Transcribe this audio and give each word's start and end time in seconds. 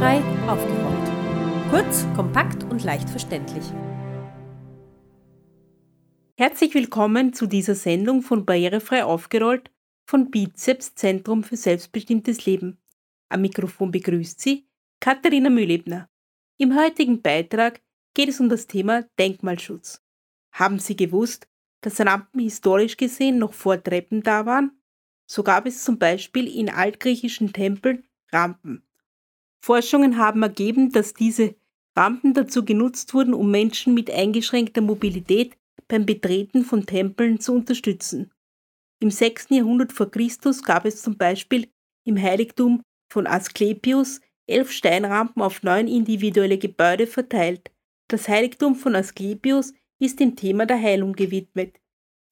Barrierefrei 0.00 0.48
aufgerollt. 0.48 1.70
Kurz, 1.70 2.06
kompakt 2.16 2.64
und 2.64 2.82
leicht 2.84 3.10
verständlich. 3.10 3.64
Herzlich 6.38 6.72
willkommen 6.72 7.34
zu 7.34 7.46
dieser 7.46 7.74
Sendung 7.74 8.22
von 8.22 8.46
Barrierefrei 8.46 9.04
aufgerollt 9.04 9.70
von 10.06 10.30
Bizeps 10.30 10.94
Zentrum 10.94 11.44
für 11.44 11.58
selbstbestimmtes 11.58 12.46
Leben. 12.46 12.78
Am 13.28 13.42
Mikrofon 13.42 13.90
begrüßt 13.90 14.40
Sie 14.40 14.66
Katharina 15.00 15.50
Mühlebner. 15.50 16.08
Im 16.56 16.80
heutigen 16.80 17.20
Beitrag 17.20 17.82
geht 18.14 18.30
es 18.30 18.40
um 18.40 18.48
das 18.48 18.66
Thema 18.66 19.04
Denkmalschutz. 19.18 20.02
Haben 20.52 20.78
Sie 20.78 20.96
gewusst, 20.96 21.46
dass 21.82 22.00
Rampen 22.00 22.40
historisch 22.40 22.96
gesehen 22.96 23.36
noch 23.36 23.52
vor 23.52 23.82
Treppen 23.82 24.22
da 24.22 24.46
waren? 24.46 24.80
So 25.26 25.42
gab 25.42 25.66
es 25.66 25.84
zum 25.84 25.98
Beispiel 25.98 26.48
in 26.48 26.70
altgriechischen 26.70 27.52
Tempeln 27.52 28.06
Rampen. 28.32 28.82
Forschungen 29.62 30.16
haben 30.16 30.42
ergeben, 30.42 30.90
dass 30.90 31.14
diese 31.14 31.54
Rampen 31.96 32.34
dazu 32.34 32.64
genutzt 32.64 33.14
wurden, 33.14 33.34
um 33.34 33.50
Menschen 33.50 33.94
mit 33.94 34.10
eingeschränkter 34.10 34.80
Mobilität 34.80 35.56
beim 35.88 36.06
Betreten 36.06 36.64
von 36.64 36.86
Tempeln 36.86 37.40
zu 37.40 37.52
unterstützen. 37.52 38.30
Im 39.02 39.10
6. 39.10 39.48
Jahrhundert 39.50 39.92
vor 39.92 40.10
Christus 40.10 40.62
gab 40.62 40.84
es 40.84 41.02
zum 41.02 41.16
Beispiel 41.16 41.68
im 42.04 42.20
Heiligtum 42.20 42.82
von 43.12 43.26
Asklepios 43.26 44.20
elf 44.46 44.70
Steinrampen 44.72 45.42
auf 45.42 45.62
neun 45.62 45.88
individuelle 45.88 46.58
Gebäude 46.58 47.06
verteilt. 47.06 47.70
Das 48.08 48.28
Heiligtum 48.28 48.74
von 48.74 48.94
Asklepios 48.94 49.72
ist 50.00 50.20
dem 50.20 50.36
Thema 50.36 50.66
der 50.66 50.80
Heilung 50.80 51.12
gewidmet. 51.12 51.80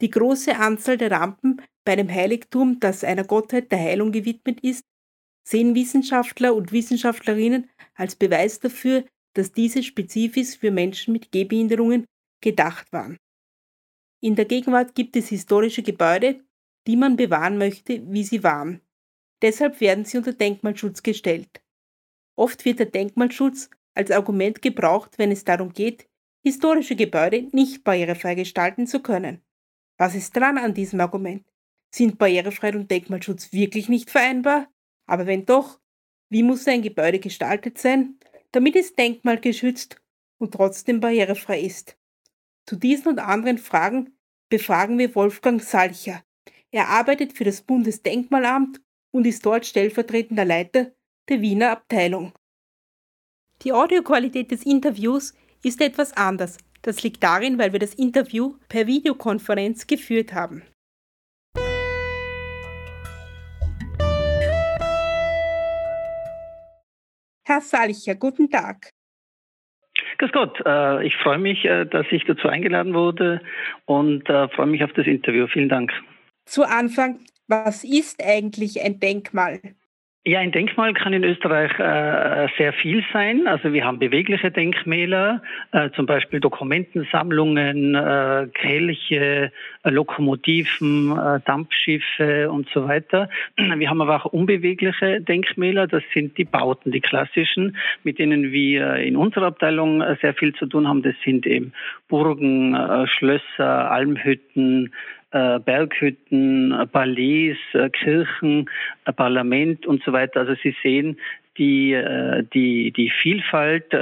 Die 0.01 0.11
große 0.11 0.57
Anzahl 0.57 0.97
der 0.97 1.11
Rampen 1.11 1.61
bei 1.85 1.93
einem 1.93 2.11
Heiligtum, 2.11 2.81
das 2.81 3.05
einer 3.05 3.25
Gottheit 3.25 3.73
der 3.73 3.79
Heilung 3.79 4.13
gewidmet 4.13 4.61
ist, 4.61 4.85
sehen 5.49 5.75
Wissenschaftler 5.75 6.55
und 6.55 6.73
Wissenschaftlerinnen 6.73 7.71
als 7.95 8.17
Beweis 8.17 8.61
dafür, 8.61 9.05
dass 9.35 9.53
diese 9.53 9.83
spezifisch 9.83 10.59
für 10.59 10.71
Menschen 10.71 11.13
mit 11.13 11.33
Gehbehinderungen 11.33 12.05
gedacht 12.43 12.93
waren. 12.93 13.17
In 14.21 14.35
der 14.35 14.45
Gegenwart 14.45 14.95
gibt 14.95 15.17
es 15.17 15.29
historische 15.29 15.83
Gebäude, 15.83 16.45
die 16.87 16.97
man 16.97 17.17
bewahren 17.17 17.57
möchte, 17.57 18.03
wie 18.13 18.25
sie 18.25 18.43
waren. 18.43 18.83
Deshalb 19.41 19.81
werden 19.81 20.05
sie 20.05 20.19
unter 20.19 20.35
Denkmalschutz 20.35 21.03
gestellt. 21.03 21.63
Oft 22.37 22.65
wird 22.67 22.81
der 22.81 22.87
Denkmalschutz 22.87 23.71
als 23.95 24.11
Argument 24.11 24.61
gebraucht, 24.61 25.19
wenn 25.19 25.31
es 25.31 25.45
darum 25.45 25.73
geht, 25.73 26.09
historische 26.45 26.95
Gebäude 26.95 27.49
nicht 27.53 27.85
barrierefrei 27.85 28.35
gestalten 28.35 28.87
zu 28.87 29.01
können. 29.01 29.41
Was 29.97 30.15
ist 30.15 30.37
dran 30.37 30.59
an 30.59 30.75
diesem 30.75 31.01
Argument? 31.01 31.47
Sind 31.95 32.19
Barrierefreiheit 32.19 32.77
und 32.77 32.91
Denkmalschutz 32.91 33.53
wirklich 33.53 33.89
nicht 33.89 34.11
vereinbar? 34.11 34.69
Aber 35.09 35.27
wenn 35.27 35.47
doch, 35.47 35.81
wie 36.31 36.45
muss 36.45 36.69
ein 36.69 36.83
Gebäude 36.83 37.19
gestaltet 37.19 37.79
sein, 37.79 38.19
damit 38.53 38.77
es 38.77 38.95
denkmalgeschützt 38.95 39.97
und 40.39 40.53
trotzdem 40.53 41.01
barrierefrei 41.01 41.61
ist? 41.63 41.97
Zu 42.67 42.77
diesen 42.77 43.09
und 43.09 43.19
anderen 43.19 43.59
Fragen 43.59 44.17
befragen 44.51 44.99
wir 44.99 45.15
Wolfgang 45.15 45.63
Salcher. 45.63 46.23
Er 46.71 46.89
arbeitet 46.89 47.33
für 47.33 47.45
das 47.45 47.63
Bundesdenkmalamt 47.63 48.81
und 49.11 49.27
ist 49.27 49.45
dort 49.45 49.65
stellvertretender 49.65 50.45
Leiter 50.45 50.93
der 51.29 51.41
Wiener 51.41 51.71
Abteilung. 51.71 52.33
Die 53.63 53.73
Audioqualität 53.73 54.51
des 54.51 54.65
Interviews 54.65 55.35
ist 55.65 55.81
etwas 55.81 56.13
anders. 56.13 56.59
Das 56.83 57.03
liegt 57.03 57.23
darin, 57.23 57.59
weil 57.59 57.73
wir 57.73 57.81
das 57.81 57.95
Interview 57.95 58.57
per 58.69 58.87
Videokonferenz 58.87 59.87
geführt 59.87 60.35
haben. 60.35 60.63
Herr 67.49 67.63
Salcher, 67.63 68.15
guten 68.15 68.51
Tag. 68.51 68.91
Grüß 70.19 70.33
Gott, 70.33 70.61
äh, 70.67 71.07
ich 71.07 71.17
freue 71.17 71.39
mich, 71.39 71.65
äh, 71.65 71.87
dass 71.87 72.05
ich 72.11 72.23
dazu 72.27 72.47
eingeladen 72.47 72.93
wurde 72.93 73.41
und 73.87 74.29
äh, 74.29 74.49
freue 74.51 74.67
mich 74.67 74.85
auf 74.85 74.93
das 74.93 75.07
Interview. 75.07 75.47
Vielen 75.47 75.71
Dank. 75.71 75.91
Zu 76.45 76.65
Anfang, 76.65 77.21
was 77.47 77.85
ist 77.85 78.23
eigentlich 78.23 78.83
ein 78.83 79.01
Denkmal? 79.01 79.61
Ja, 80.29 80.41
ein 80.41 80.53
Denkmal 80.53 80.93
kann 80.93 81.15
in 81.15 81.25
Österreich 81.25 81.73
äh, 81.79 82.49
sehr 82.59 82.75
viel 82.75 83.03
sein. 83.15 83.47
Also 83.47 83.73
wir 83.73 83.87
haben 83.87 83.99
bewegliche 83.99 84.51
Denkmäler, 84.51 85.41
äh, 85.73 85.89
zum 85.93 86.05
Beispiel 86.05 86.39
Dokumentensammlungen, 86.39 87.95
äh, 87.95 88.47
Kelche, 88.53 89.51
äh, 89.85 89.91
Lokomotiven, 89.91 91.17
äh, 91.19 91.41
Dampfschiffe 91.47 92.51
und 92.51 92.69
so 92.75 92.87
weiter. 92.87 93.31
Wir 93.57 93.89
haben 93.89 94.03
aber 94.03 94.17
auch 94.17 94.27
unbewegliche 94.27 95.23
Denkmäler. 95.23 95.87
Das 95.87 96.03
sind 96.13 96.37
die 96.37 96.45
Bauten, 96.45 96.93
die 96.93 97.01
klassischen, 97.01 97.79
mit 98.05 98.19
denen 98.19 98.53
wir 98.53 98.97
in 98.97 99.17
unserer 99.17 99.47
Abteilung 99.47 100.03
äh, 100.03 100.17
sehr 100.21 100.35
viel 100.35 100.55
zu 100.55 100.67
tun 100.67 100.87
haben. 100.87 101.03
Das 101.03 101.15
sind 101.25 101.47
eben 101.47 101.73
Burgen, 102.09 102.77
Schlösser, 103.07 103.91
Almhütten, 103.91 104.93
Berghütten, 105.31 106.73
äh, 106.73 106.87
Palais, 106.87 107.57
äh, 107.75 107.91
Kirchen, 107.91 108.71
Parlament 109.17 109.87
und 109.87 110.03
so 110.05 110.13
weiter. 110.13 110.41
Also 110.41 110.55
Sie 110.63 110.75
sehen 110.83 111.19
die, 111.59 112.01
die, 112.55 112.93
die 112.93 113.11
Vielfalt 113.21 113.93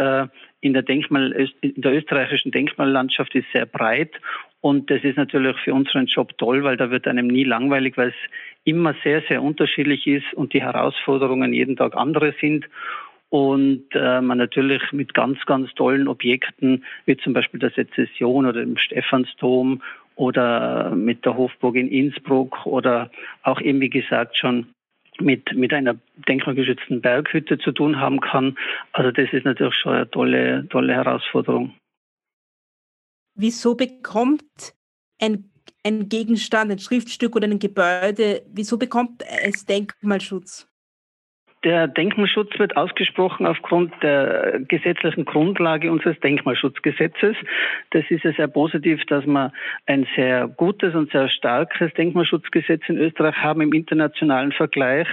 in 0.60 0.72
der, 0.74 0.82
Denkmal, 0.82 1.48
in 1.62 1.80
der 1.80 1.94
österreichischen 1.94 2.52
Denkmallandschaft 2.52 3.34
ist 3.34 3.46
sehr 3.54 3.64
breit 3.64 4.10
und 4.60 4.90
das 4.90 5.04
ist 5.04 5.16
natürlich 5.16 5.56
für 5.60 5.72
unseren 5.72 6.06
Job 6.06 6.36
toll, 6.38 6.64
weil 6.64 6.76
da 6.76 6.90
wird 6.90 7.06
einem 7.06 7.28
nie 7.28 7.44
langweilig, 7.44 7.96
weil 7.96 8.08
es 8.08 8.30
immer 8.64 8.94
sehr, 9.04 9.22
sehr 9.28 9.42
unterschiedlich 9.42 10.06
ist 10.06 10.34
und 10.34 10.52
die 10.52 10.60
Herausforderungen 10.60 11.52
jeden 11.52 11.76
Tag 11.76 11.96
andere 11.96 12.34
sind 12.40 12.66
und 13.28 13.84
äh, 13.92 14.20
man 14.20 14.38
natürlich 14.38 14.82
mit 14.92 15.14
ganz, 15.14 15.38
ganz 15.46 15.72
tollen 15.74 16.08
Objekten, 16.08 16.84
wie 17.04 17.16
zum 17.16 17.32
Beispiel 17.32 17.60
der 17.60 17.70
Sezession 17.70 18.46
oder 18.46 18.60
dem 18.60 18.76
Stephansdom 18.76 19.82
oder 20.16 20.90
mit 20.90 21.24
der 21.24 21.36
Hofburg 21.36 21.76
in 21.76 21.88
Innsbruck 21.88 22.66
oder 22.66 23.10
auch 23.42 23.60
eben, 23.60 23.80
wie 23.80 23.90
gesagt, 23.90 24.36
schon 24.36 24.66
mit, 25.20 25.54
mit 25.54 25.72
einer 25.72 25.96
denkmalgeschützten 26.28 27.00
Berghütte 27.00 27.58
zu 27.58 27.72
tun 27.72 28.00
haben 28.00 28.20
kann. 28.20 28.56
Also 28.92 29.10
das 29.10 29.32
ist 29.32 29.44
natürlich 29.44 29.74
schon 29.74 29.92
eine 29.92 30.10
tolle, 30.10 30.66
tolle 30.68 30.94
Herausforderung. 30.94 31.74
Wieso 33.34 33.74
bekommt 33.74 34.74
ein, 35.20 35.50
ein 35.84 36.08
Gegenstand, 36.08 36.72
ein 36.72 36.78
Schriftstück 36.78 37.36
oder 37.36 37.46
ein 37.46 37.58
Gebäude, 37.58 38.42
wieso 38.52 38.78
bekommt 38.78 39.22
es 39.44 39.66
Denkmalschutz? 39.66 40.68
Der 41.66 41.88
Denkmalschutz 41.88 42.56
wird 42.60 42.76
ausgesprochen 42.76 43.44
aufgrund 43.44 43.92
der 44.00 44.60
gesetzlichen 44.68 45.24
Grundlage 45.24 45.90
unseres 45.90 46.16
Denkmalschutzgesetzes. 46.20 47.34
Das 47.90 48.04
ist 48.08 48.22
ja 48.22 48.32
sehr 48.34 48.46
positiv, 48.46 49.04
dass 49.06 49.26
wir 49.26 49.52
ein 49.86 50.06
sehr 50.14 50.46
gutes 50.46 50.94
und 50.94 51.10
sehr 51.10 51.28
starkes 51.28 51.92
Denkmalschutzgesetz 51.94 52.82
in 52.86 52.98
Österreich 52.98 53.34
haben 53.34 53.62
im 53.62 53.72
internationalen 53.72 54.52
Vergleich. 54.52 55.08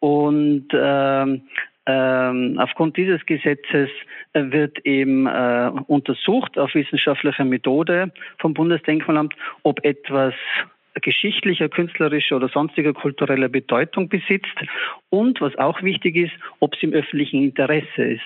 Und 0.00 0.66
ähm, 0.72 1.42
ähm, 1.86 2.58
aufgrund 2.58 2.96
dieses 2.96 3.24
Gesetzes 3.26 3.88
wird 4.32 4.84
eben 4.84 5.28
äh, 5.28 5.70
untersucht 5.86 6.58
auf 6.58 6.74
wissenschaftlicher 6.74 7.44
Methode 7.44 8.10
vom 8.38 8.52
Bundesdenkmalamt, 8.52 9.32
ob 9.62 9.84
etwas 9.84 10.34
geschichtlicher, 11.00 11.68
künstlerischer 11.68 12.36
oder 12.36 12.48
sonstiger 12.48 12.92
kultureller 12.92 13.48
Bedeutung 13.48 14.08
besitzt 14.08 14.54
und, 15.10 15.40
was 15.40 15.56
auch 15.56 15.82
wichtig 15.82 16.16
ist, 16.16 16.32
ob 16.60 16.74
es 16.74 16.82
im 16.82 16.92
öffentlichen 16.92 17.42
Interesse 17.42 18.04
ist. 18.04 18.24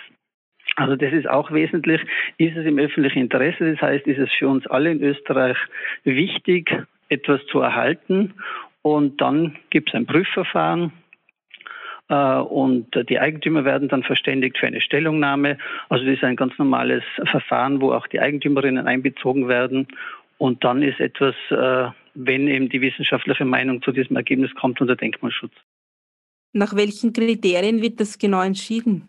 Also 0.77 0.97
das 0.97 1.13
ist 1.13 1.29
auch 1.29 1.51
wesentlich. 1.51 2.01
Ist 2.37 2.57
es 2.57 2.67
im 2.67 2.79
öffentlichen 2.79 3.21
Interesse? 3.21 3.73
Das 3.73 3.81
heißt, 3.81 4.07
ist 4.07 4.19
es 4.19 4.31
für 4.33 4.49
uns 4.49 4.67
alle 4.67 4.93
in 4.93 5.03
Österreich 5.03 5.57
wichtig, 6.05 6.71
etwas 7.09 7.45
zu 7.47 7.61
erhalten? 7.61 8.35
Und 8.83 9.21
dann 9.21 9.57
gibt 9.71 9.89
es 9.89 9.95
ein 9.95 10.07
Prüfverfahren. 10.07 10.93
Äh, 12.09 12.37
und 12.37 12.95
die 13.09 13.19
Eigentümer 13.19 13.65
werden 13.65 13.89
dann 13.89 14.03
verständigt 14.03 14.59
für 14.59 14.67
eine 14.67 14.81
Stellungnahme. 14.81 15.59
Also 15.89 16.05
das 16.05 16.15
ist 16.15 16.25
ein 16.25 16.37
ganz 16.37 16.57
normales 16.59 17.03
Verfahren, 17.25 17.81
wo 17.81 17.93
auch 17.93 18.07
die 18.07 18.21
Eigentümerinnen 18.21 18.87
einbezogen 18.87 19.49
werden. 19.49 19.89
Und 20.39 20.63
dann 20.65 20.83
ist 20.83 21.01
etwas 21.01 21.35
äh, 21.51 21.91
wenn 22.19 22.49
eben 22.49 22.69
die 22.69 22.81
wissenschaftliche 22.81 23.45
Meinung 23.45 23.81
zu 23.83 23.93
diesem 23.93 24.17
Ergebnis 24.17 24.53
kommt 24.55 24.81
unter 24.81 24.97
Denkmalschutz. 24.97 25.53
Nach 26.53 26.75
welchen 26.75 27.13
Kriterien 27.13 27.81
wird 27.81 28.01
das 28.01 28.19
genau 28.19 28.43
entschieden? 28.43 29.09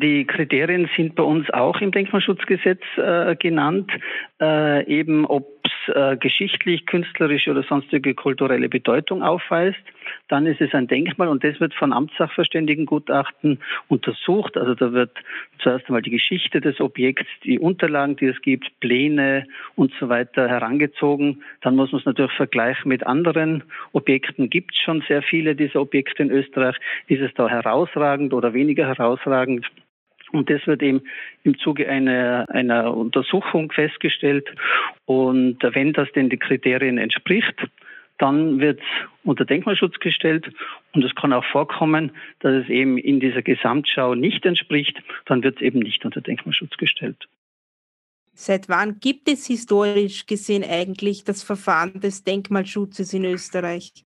Die 0.00 0.24
Kriterien 0.26 0.88
sind 0.96 1.16
bei 1.16 1.24
uns 1.24 1.50
auch 1.50 1.80
im 1.80 1.90
Denkmalschutzgesetz 1.90 2.82
äh, 2.98 3.34
genannt, 3.34 3.90
äh, 4.40 4.86
eben 4.86 5.26
ob 5.26 5.57
es 5.68 5.94
äh, 5.94 6.16
geschichtlich, 6.16 6.86
künstlerische 6.86 7.50
oder 7.50 7.62
sonstige 7.62 8.14
kulturelle 8.14 8.68
Bedeutung 8.68 9.22
aufweist, 9.22 9.78
dann 10.28 10.46
ist 10.46 10.60
es 10.60 10.72
ein 10.74 10.86
Denkmal 10.86 11.28
und 11.28 11.44
das 11.44 11.60
wird 11.60 11.74
von 11.74 11.92
Amtssachverständigengutachten 11.92 13.60
untersucht. 13.88 14.56
Also 14.56 14.74
da 14.74 14.92
wird 14.92 15.12
zuerst 15.58 15.86
einmal 15.86 16.02
die 16.02 16.10
Geschichte 16.10 16.60
des 16.60 16.80
Objekts, 16.80 17.28
die 17.44 17.58
Unterlagen, 17.58 18.16
die 18.16 18.26
es 18.26 18.40
gibt, 18.42 18.68
Pläne 18.80 19.46
und 19.74 19.92
so 19.98 20.08
weiter 20.08 20.48
herangezogen. 20.48 21.42
Dann 21.60 21.76
muss 21.76 21.92
man 21.92 22.00
es 22.00 22.06
natürlich 22.06 22.32
vergleichen 22.32 22.88
mit 22.88 23.06
anderen 23.06 23.62
Objekten. 23.92 24.50
Gibt 24.50 24.74
es 24.74 24.80
schon 24.80 25.02
sehr 25.08 25.22
viele 25.22 25.54
dieser 25.54 25.80
Objekte 25.80 26.22
in 26.22 26.30
Österreich? 26.30 26.76
Ist 27.06 27.20
es 27.20 27.32
da 27.34 27.48
herausragend 27.48 28.32
oder 28.32 28.54
weniger 28.54 28.86
herausragend? 28.86 29.66
Und 30.32 30.50
das 30.50 30.66
wird 30.66 30.82
eben 30.82 31.02
im 31.42 31.58
Zuge 31.58 31.88
einer, 31.88 32.46
einer 32.50 32.94
Untersuchung 32.94 33.72
festgestellt. 33.72 34.48
Und 35.06 35.58
wenn 35.62 35.92
das 35.92 36.10
denn 36.12 36.28
die 36.28 36.36
Kriterien 36.36 36.98
entspricht, 36.98 37.56
dann 38.18 38.58
wird 38.58 38.80
es 38.80 38.86
unter 39.24 39.44
Denkmalschutz 39.44 39.98
gestellt. 40.00 40.50
Und 40.92 41.04
es 41.04 41.14
kann 41.14 41.32
auch 41.32 41.44
vorkommen, 41.44 42.12
dass 42.40 42.64
es 42.64 42.68
eben 42.68 42.98
in 42.98 43.20
dieser 43.20 43.42
Gesamtschau 43.42 44.14
nicht 44.14 44.44
entspricht, 44.44 45.00
dann 45.26 45.42
wird 45.42 45.56
es 45.56 45.62
eben 45.62 45.78
nicht 45.78 46.04
unter 46.04 46.20
Denkmalschutz 46.20 46.76
gestellt. 46.76 47.28
Seit 48.34 48.68
wann 48.68 49.00
gibt 49.00 49.28
es 49.28 49.46
historisch 49.46 50.26
gesehen 50.26 50.64
eigentlich 50.64 51.24
das 51.24 51.42
Verfahren 51.42 52.00
des 52.00 52.22
Denkmalschutzes 52.22 53.12
in 53.12 53.24
Österreich? 53.24 54.04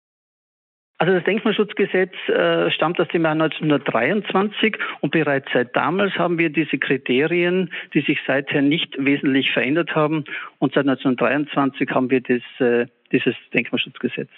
Also 0.97 1.13
das 1.13 1.25
Denkmalschutzgesetz 1.25 2.13
äh, 2.29 2.71
stammt 2.71 3.01
aus 3.01 3.07
dem 3.09 3.23
Jahr 3.23 3.33
1923 3.33 4.77
und 5.01 5.11
bereits 5.11 5.47
seit 5.53 5.75
damals 5.75 6.13
haben 6.13 6.37
wir 6.37 6.49
diese 6.49 6.77
Kriterien, 6.77 7.69
die 7.93 8.01
sich 8.01 8.17
seither 8.25 8.61
nicht 8.61 8.95
wesentlich 8.97 9.51
verändert 9.51 9.93
haben. 9.93 10.23
Und 10.59 10.73
seit 10.73 10.87
1923 10.87 11.89
haben 11.89 12.09
wir 12.09 12.21
das, 12.21 12.41
äh, 12.59 12.87
dieses 13.11 13.35
Denkmalschutzgesetz. 13.53 14.29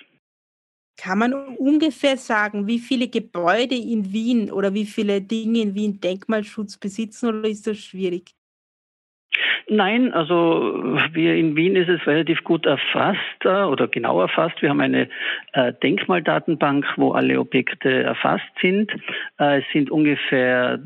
Kann 1.00 1.20
man 1.20 1.34
ungefähr 1.34 2.18
sagen, 2.18 2.66
wie 2.66 2.80
viele 2.80 3.08
Gebäude 3.08 3.76
in 3.76 4.12
Wien 4.12 4.52
oder 4.52 4.74
wie 4.74 4.86
viele 4.86 5.22
Dinge 5.22 5.62
in 5.62 5.76
Wien 5.76 6.02
Denkmalschutz 6.02 6.78
besitzen 6.78 7.28
oder 7.30 7.48
ist 7.48 7.68
das 7.68 7.78
schwierig? 7.78 8.32
Nein, 9.70 10.14
also 10.14 10.98
wir 11.12 11.36
in 11.36 11.58
Wien 11.58 11.76
ist 11.76 11.90
es 11.90 12.08
relativ 12.08 12.42
gut 12.46 12.66
erfasst 12.66 13.20
äh, 13.44 13.64
oder 13.64 13.90
genau 13.90 14.22
erfasst. 14.22 14.62
Wir 14.62 14.70
haben 14.70 14.80
eine 14.80 15.10
äh, 15.52 15.74
Denkmaldatenbank, 15.84 16.86
wo 16.96 17.12
alle 17.12 17.38
Objekte 17.38 18.04
erfasst 18.04 18.50
sind. 18.62 18.90
Äh, 19.38 19.60
es 19.60 19.66
sind 19.74 19.92
ungefähr 19.92 20.80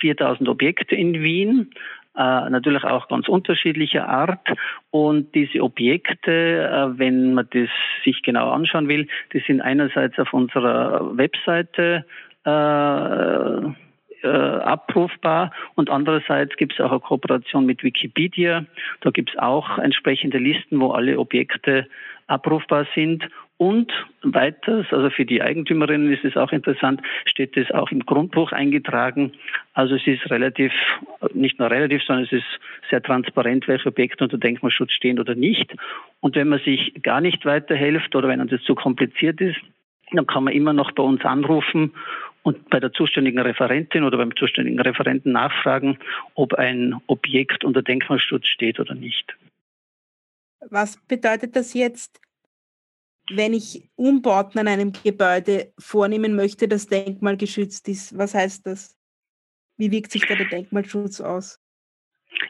4000 0.00 0.48
Objekte 0.48 0.96
in 0.96 1.22
Wien. 1.22 1.70
Äh, 2.16 2.50
natürlich 2.50 2.82
auch 2.82 3.06
ganz 3.06 3.28
unterschiedlicher 3.28 4.08
Art. 4.08 4.48
Und 4.90 5.32
diese 5.36 5.62
Objekte, 5.62 6.32
äh, 6.32 6.98
wenn 6.98 7.34
man 7.34 7.46
das 7.52 7.68
sich 8.04 8.22
genau 8.22 8.50
anschauen 8.50 8.88
will, 8.88 9.06
die 9.32 9.44
sind 9.46 9.60
einerseits 9.60 10.18
auf 10.18 10.32
unserer 10.32 11.16
Webseite 11.16 12.04
äh, 12.44 13.87
äh, 14.22 14.28
abrufbar 14.28 15.52
und 15.74 15.90
andererseits 15.90 16.56
gibt 16.56 16.74
es 16.74 16.80
auch 16.80 16.90
eine 16.90 17.00
Kooperation 17.00 17.66
mit 17.66 17.82
Wikipedia. 17.82 18.64
Da 19.00 19.10
gibt 19.10 19.30
es 19.30 19.38
auch 19.38 19.78
entsprechende 19.78 20.38
Listen, 20.38 20.80
wo 20.80 20.90
alle 20.90 21.18
Objekte 21.18 21.86
abrufbar 22.26 22.86
sind. 22.94 23.28
Und 23.56 23.92
weiters, 24.22 24.86
also 24.92 25.10
für 25.10 25.24
die 25.24 25.42
Eigentümerinnen 25.42 26.12
ist 26.12 26.24
es 26.24 26.36
auch 26.36 26.52
interessant, 26.52 27.02
steht 27.24 27.56
es 27.56 27.72
auch 27.72 27.90
im 27.90 28.06
Grundbuch 28.06 28.52
eingetragen. 28.52 29.32
Also 29.74 29.96
es 29.96 30.06
ist 30.06 30.30
relativ, 30.30 30.72
nicht 31.34 31.58
nur 31.58 31.68
relativ, 31.68 32.02
sondern 32.04 32.26
es 32.26 32.32
ist 32.32 32.46
sehr 32.88 33.02
transparent, 33.02 33.66
welche 33.66 33.88
Objekte 33.88 34.22
unter 34.22 34.38
Denkmalschutz 34.38 34.92
stehen 34.92 35.18
oder 35.18 35.34
nicht. 35.34 35.74
Und 36.20 36.36
wenn 36.36 36.48
man 36.48 36.60
sich 36.60 36.94
gar 37.02 37.20
nicht 37.20 37.44
weiterhilft 37.44 38.14
oder 38.14 38.28
wenn 38.28 38.46
das 38.46 38.62
zu 38.62 38.76
kompliziert 38.76 39.40
ist, 39.40 39.58
dann 40.12 40.26
kann 40.26 40.44
man 40.44 40.54
immer 40.54 40.72
noch 40.72 40.92
bei 40.92 41.02
uns 41.02 41.24
anrufen 41.24 41.92
und 42.42 42.70
bei 42.70 42.80
der 42.80 42.92
zuständigen 42.92 43.40
Referentin 43.40 44.04
oder 44.04 44.18
beim 44.18 44.34
zuständigen 44.36 44.80
Referenten 44.80 45.32
nachfragen, 45.32 45.98
ob 46.34 46.54
ein 46.54 46.94
Objekt 47.06 47.64
unter 47.64 47.82
Denkmalschutz 47.82 48.46
steht 48.46 48.80
oder 48.80 48.94
nicht. 48.94 49.36
Was 50.70 50.96
bedeutet 51.06 51.56
das 51.56 51.74
jetzt, 51.74 52.20
wenn 53.30 53.52
ich 53.52 53.88
Umbauten 53.96 54.58
an 54.60 54.68
einem 54.68 54.92
Gebäude 54.92 55.72
vornehmen 55.78 56.34
möchte, 56.34 56.68
das 56.68 56.86
denkmalgeschützt 56.86 57.88
ist? 57.88 58.16
Was 58.16 58.34
heißt 58.34 58.66
das? 58.66 58.96
Wie 59.76 59.90
wirkt 59.90 60.10
sich 60.10 60.26
da 60.26 60.34
der 60.34 60.48
Denkmalschutz 60.48 61.20
aus? 61.20 61.60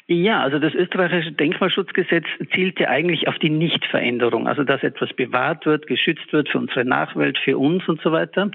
Ja, 0.07 0.43
also 0.43 0.59
das 0.59 0.75
österreichische 0.75 1.33
Denkmalschutzgesetz 1.33 2.25
zielt 2.55 2.81
ja 2.81 2.89
eigentlich 2.89 3.29
auf 3.29 3.39
die 3.39 3.51
Nichtveränderung, 3.51 4.47
also 4.47 4.65
dass 4.65 4.83
etwas 4.83 5.13
bewahrt 5.13 5.67
wird, 5.67 5.87
geschützt 5.87 6.33
wird 6.33 6.49
für 6.49 6.59
unsere 6.59 6.85
Nachwelt, 6.85 7.39
für 7.39 7.59
uns 7.59 7.87
und 7.89 8.01
so 8.01 8.13
weiter. 8.13 8.51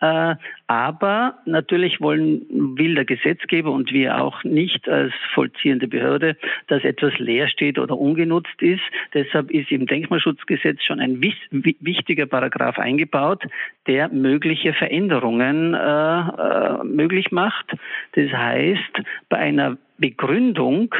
Äh, 0.00 0.36
aber 0.66 1.38
natürlich 1.44 2.00
wollen, 2.00 2.46
will 2.76 2.94
der 2.94 3.04
Gesetzgeber 3.04 3.70
und 3.70 3.92
wir 3.92 4.20
auch 4.22 4.42
nicht 4.44 4.88
als 4.88 5.12
vollziehende 5.34 5.88
Behörde, 5.88 6.36
dass 6.68 6.84
etwas 6.84 7.18
leer 7.18 7.48
steht 7.48 7.78
oder 7.78 7.98
ungenutzt 7.98 8.62
ist. 8.62 8.82
Deshalb 9.12 9.50
ist 9.50 9.70
im 9.70 9.86
Denkmalschutzgesetz 9.86 10.82
schon 10.82 11.00
ein 11.00 11.20
wichtiger 11.20 12.26
Paragraph 12.26 12.78
eingebaut, 12.78 13.44
der 13.86 14.08
mögliche 14.08 14.72
Veränderungen 14.72 15.74
äh, 15.74 15.78
äh, 15.78 16.84
möglich 16.84 17.32
macht. 17.32 17.72
Das 18.12 18.30
heißt, 18.30 19.02
bei 19.28 19.38
einer 19.38 19.76
Begründung, 20.02 20.94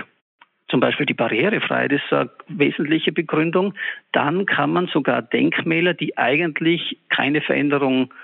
zum 0.68 0.80
Beispiel 0.80 1.04
die 1.04 1.12
Barrierefreiheit 1.12 1.92
ist 1.92 2.10
eine 2.10 2.30
wesentliche 2.48 3.12
Begründung, 3.12 3.74
dann 4.12 4.46
kann 4.46 4.72
man 4.72 4.86
sogar 4.86 5.20
Denkmäler, 5.20 5.92
die 5.92 6.16
eigentlich 6.16 6.96
keine 7.10 7.42
Veränderung 7.42 8.14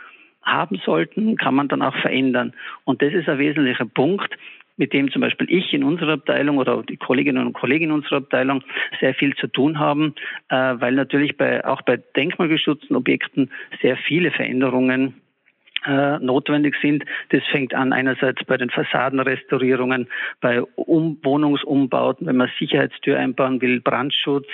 haben 0.42 0.80
sollten, 0.86 1.36
kann 1.36 1.54
man 1.54 1.68
dann 1.68 1.82
auch 1.82 1.96
verändern. 1.96 2.54
Und 2.84 3.02
das 3.02 3.12
ist 3.12 3.28
ein 3.28 3.38
wesentlicher 3.38 3.84
Punkt, 3.84 4.34
mit 4.78 4.92
dem 4.92 5.10
zum 5.10 5.20
Beispiel 5.20 5.50
ich 5.50 5.74
in 5.74 5.82
unserer 5.82 6.12
Abteilung 6.12 6.58
oder 6.58 6.82
die 6.84 6.96
Kolleginnen 6.96 7.44
und 7.44 7.52
Kollegen 7.52 7.86
in 7.86 7.92
unserer 7.92 8.18
Abteilung 8.18 8.62
sehr 9.00 9.12
viel 9.12 9.34
zu 9.34 9.48
tun 9.48 9.78
haben, 9.78 10.14
äh, 10.48 10.54
weil 10.54 10.94
natürlich 10.94 11.36
bei, 11.36 11.64
auch 11.64 11.82
bei 11.82 11.98
denkmalgeschützten 12.16 12.94
Objekten 12.96 13.50
sehr 13.82 13.96
viele 13.96 14.30
Veränderungen 14.30 15.20
notwendig 15.86 16.74
sind. 16.82 17.04
Das 17.30 17.42
fängt 17.50 17.74
an 17.74 17.92
einerseits 17.92 18.44
bei 18.44 18.56
den 18.56 18.70
Fassadenrestaurierungen, 18.70 20.08
bei 20.40 20.62
um 20.62 21.18
Wohnungsumbauten, 21.22 22.26
wenn 22.26 22.36
man 22.36 22.50
Sicherheitstür 22.58 23.18
einbauen 23.18 23.60
will, 23.60 23.80
Brandschutz 23.80 24.46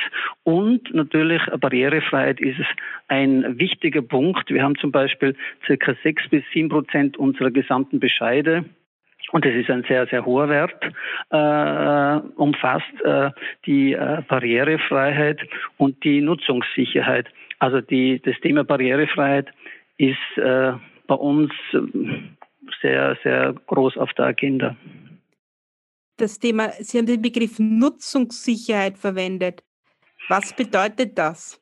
und 0.43 0.93
natürlich 0.95 1.43
Barrierefreiheit 1.61 2.41
ist 2.41 2.61
ein 3.09 3.59
wichtiger 3.59 4.03
Punkt. 4.03 4.51
Wir 4.51 4.63
haben 4.63 4.77
zum 4.77 4.93
Beispiel 4.93 5.35
circa 5.67 5.95
sechs 6.03 6.29
bis 6.29 6.45
sieben 6.53 6.69
Prozent 6.69 7.17
unserer 7.17 7.51
gesamten 7.51 8.01
Bescheide 8.01 8.65
und 9.33 9.45
das 9.45 9.55
ist 9.55 9.71
ein 9.71 9.85
sehr, 9.89 10.07
sehr 10.07 10.25
hoher 10.25 10.49
Wert, 10.49 10.81
äh, 11.31 12.29
umfasst 12.37 12.85
äh, 13.05 13.31
die 13.67 13.95
äh, 13.95 14.23
Barrierefreiheit 14.29 15.41
und 15.79 16.05
die 16.05 16.21
Nutzungssicherheit. 16.21 17.27
Also 17.59 17.81
die, 17.81 18.21
das 18.23 18.39
Thema 18.41 18.65
Barrierefreiheit 18.65 19.49
ist 19.97 20.19
äh, 20.37 20.73
bei 21.07 21.15
uns 21.15 21.53
sehr, 22.81 23.17
sehr 23.23 23.55
groß 23.67 23.97
auf 23.97 24.13
der 24.15 24.27
Agenda. 24.27 24.77
Das 26.17 26.39
Thema, 26.39 26.71
Sie 26.79 26.99
haben 26.99 27.07
den 27.07 27.23
Begriff 27.23 27.59
Nutzungssicherheit 27.59 28.99
verwendet. 28.99 29.63
Was 30.29 30.55
bedeutet 30.55 31.19
das? 31.19 31.61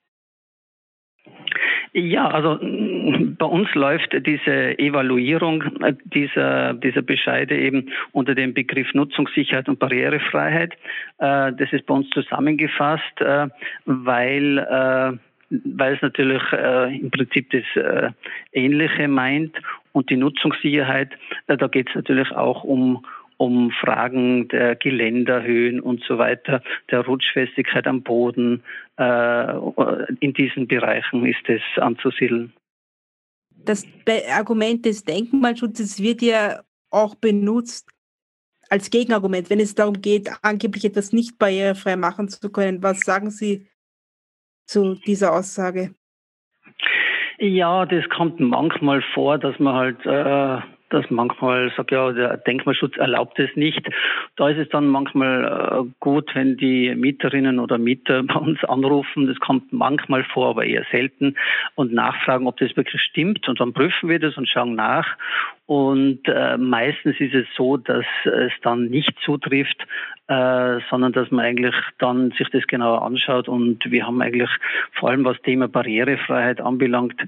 Ja, 1.95 2.29
also 2.29 2.59
bei 2.63 3.47
uns 3.47 3.69
läuft 3.75 4.15
diese 4.27 4.79
Evaluierung 4.79 5.63
dieser, 6.05 6.73
dieser 6.73 7.03
Bescheide 7.03 7.59
eben 7.59 7.91
unter 8.13 8.35
dem 8.35 8.55
Begriff 8.55 8.95
Nutzungssicherheit 8.95 9.69
und 9.69 9.79
Barrierefreiheit. 9.79 10.73
Äh, 11.19 11.53
das 11.53 11.71
ist 11.73 11.85
bei 11.85 11.95
uns 11.95 12.09
zusammengefasst, 12.11 13.21
äh, 13.21 13.49
weil 13.85 14.59
äh, 14.59 15.19
weil 15.65 15.95
es 15.95 16.03
natürlich 16.03 16.43
äh, 16.53 16.97
im 16.97 17.11
Prinzip 17.11 17.51
das 17.51 17.65
äh, 17.75 18.11
Ähnliche 18.53 19.09
meint 19.09 19.57
und 19.93 20.11
die 20.11 20.17
Nutzungssicherheit, 20.17 21.11
äh, 21.47 21.57
da 21.57 21.69
geht 21.69 21.89
es 21.89 21.95
natürlich 21.95 22.31
auch 22.33 22.65
um 22.65 23.05
um 23.39 23.73
Fragen 23.73 24.47
der 24.49 24.77
Geländerhöhen 24.77 25.81
und 25.81 26.05
so 26.05 26.17
weiter, 26.17 26.63
der 26.93 27.01
Rutschfestigkeit 27.01 27.89
am 27.89 28.03
Boden. 28.03 28.63
Äh, 28.99 29.57
in 30.21 30.33
diesen 30.33 30.69
Bereichen 30.69 31.27
ist 31.27 31.49
es 31.49 31.61
anzusiedeln. 31.83 32.53
Das 33.65 33.85
Argument 34.33 34.85
des 34.85 35.03
Denkmalschutzes 35.03 36.01
wird 36.01 36.23
ja 36.23 36.61
auch 36.91 37.17
benutzt 37.17 37.89
als 38.71 38.91
Gegenargument, 38.91 39.51
wenn 39.51 39.61
es 39.61 39.75
darum 39.75 40.01
geht, 40.01 40.31
angeblich 40.43 40.85
etwas 40.85 41.13
nicht 41.13 41.37
barrierefrei 41.39 41.97
machen 41.97 42.29
zu 42.29 42.49
können. 42.51 42.83
Was 42.83 43.01
sagen 43.01 43.31
Sie 43.31 43.67
zu 44.67 44.95
dieser 44.95 45.33
Aussage? 45.33 45.95
Ja, 47.39 47.87
das 47.87 48.09
kommt 48.09 48.39
manchmal 48.39 49.03
vor, 49.15 49.39
dass 49.39 49.59
man 49.59 49.75
halt 49.75 50.07
äh, 50.07 50.61
dass 50.93 51.11
manchmal 51.11 51.73
sagt, 51.77 51.91
ja, 51.91 52.13
der 52.13 52.37
Denkmalschutz 52.37 52.97
erlaubt 52.97 53.39
es 53.39 53.55
nicht. 53.57 53.89
Da 54.37 54.49
ist 54.49 54.59
es 54.59 54.69
dann 54.69 54.87
manchmal 54.87 55.85
äh, 55.87 55.91
gut, 56.01 56.35
wenn 56.35 56.57
die 56.57 56.95
Mieterinnen 56.95 57.59
oder 57.59 57.79
Mieter 57.79 58.23
bei 58.23 58.35
uns 58.35 58.63
anrufen. 58.65 59.27
Das 59.27 59.39
kommt 59.41 59.73
manchmal 59.73 60.25
vor, 60.25 60.51
aber 60.51 60.65
eher 60.65 60.85
selten 60.91 61.37
und 61.75 61.93
nachfragen, 61.93 62.47
ob 62.47 62.59
das 62.59 62.77
wirklich 62.77 63.03
stimmt. 63.03 63.49
Und 63.49 63.61
dann 63.61 63.73
prüfen 63.73 64.09
wir 64.09 64.19
das 64.19 64.37
und 64.37 64.49
schauen 64.49 64.75
nach. 64.75 65.17
Und 65.67 66.21
äh, 66.27 66.59
meistens 66.59 67.19
ist 67.19 67.35
es 67.35 67.47
so, 67.57 67.77
dass 67.77 68.05
es 68.25 68.53
dann 68.63 68.87
nicht 68.87 69.13
zutrifft, 69.25 69.87
äh, 70.29 70.81
sondern 70.91 71.13
dass 71.13 71.31
man 71.31 71.45
eigentlich 71.45 71.75
dann 71.99 72.31
sich 72.33 72.49
das 72.51 72.67
genauer 72.67 73.03
anschaut. 73.03 73.49
Und 73.49 73.91
wir 73.91 74.07
haben 74.07 74.21
eigentlich 74.21 74.51
vor 74.93 75.11
allem 75.11 75.25
was 75.25 75.41
Thema 75.43 75.69
Barrierefreiheit 75.69 76.61
anbelangt, 76.61 77.21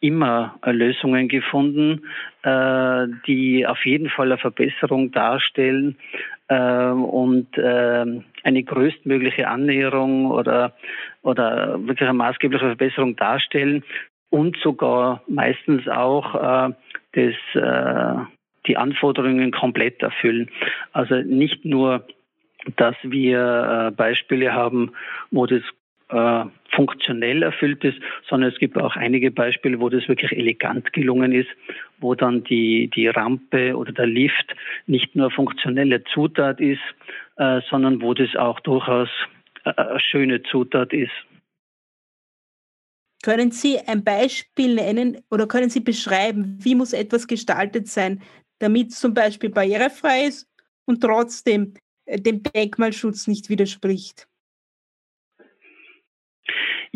immer 0.00 0.58
äh, 0.62 0.72
Lösungen 0.72 1.28
gefunden, 1.28 2.02
äh, 2.42 3.06
die 3.26 3.66
auf 3.66 3.84
jeden 3.84 4.08
Fall 4.10 4.26
eine 4.26 4.38
Verbesserung 4.38 5.10
darstellen 5.12 5.96
äh, 6.48 6.88
und 6.90 7.58
eine 7.58 8.62
größtmögliche 8.62 9.48
Annäherung 9.48 10.30
oder, 10.30 10.74
oder 11.22 11.78
wirklich 11.86 12.08
eine 12.08 12.18
maßgebliche 12.18 12.66
Verbesserung 12.66 13.16
darstellen 13.16 13.82
und 14.30 14.56
sogar 14.58 15.22
meistens 15.26 15.88
auch 15.88 16.72
das, 17.12 17.34
die 18.66 18.76
Anforderungen 18.76 19.50
komplett 19.50 20.02
erfüllen. 20.02 20.50
Also 20.92 21.16
nicht 21.16 21.64
nur 21.64 22.06
dass 22.76 22.96
wir 23.02 23.92
Beispiele 23.96 24.52
haben, 24.52 24.92
wo 25.30 25.46
das 25.46 25.62
äh, 26.08 26.44
funktionell 26.74 27.42
erfüllt 27.42 27.82
ist, 27.84 27.98
sondern 28.28 28.52
es 28.52 28.58
gibt 28.58 28.76
auch 28.76 28.96
einige 28.96 29.30
Beispiele, 29.30 29.80
wo 29.80 29.88
das 29.88 30.06
wirklich 30.08 30.32
elegant 30.32 30.92
gelungen 30.92 31.32
ist, 31.32 31.48
wo 31.98 32.14
dann 32.14 32.44
die, 32.44 32.90
die 32.94 33.08
Rampe 33.08 33.76
oder 33.76 33.92
der 33.92 34.06
Lift 34.06 34.54
nicht 34.86 35.16
nur 35.16 35.30
funktionelle 35.30 36.04
Zutat 36.04 36.60
ist, 36.60 36.82
äh, 37.36 37.60
sondern 37.70 38.02
wo 38.02 38.14
das 38.14 38.34
auch 38.36 38.60
durchaus 38.60 39.08
äh, 39.64 39.98
schöne 39.98 40.42
Zutat 40.44 40.92
ist. 40.92 41.12
Können 43.22 43.50
Sie 43.50 43.78
ein 43.78 44.04
Beispiel 44.04 44.74
nennen 44.74 45.18
oder 45.30 45.48
können 45.48 45.70
Sie 45.70 45.80
beschreiben, 45.80 46.58
wie 46.60 46.74
muss 46.76 46.92
etwas 46.92 47.26
gestaltet 47.26 47.88
sein, 47.88 48.22
damit 48.60 48.92
zum 48.92 49.14
Beispiel 49.14 49.50
barrierefrei 49.50 50.26
ist 50.26 50.48
und 50.84 51.00
trotzdem 51.00 51.74
äh, 52.04 52.20
dem 52.20 52.42
Denkmalschutz 52.42 53.26
nicht 53.26 53.48
widerspricht? 53.48 54.28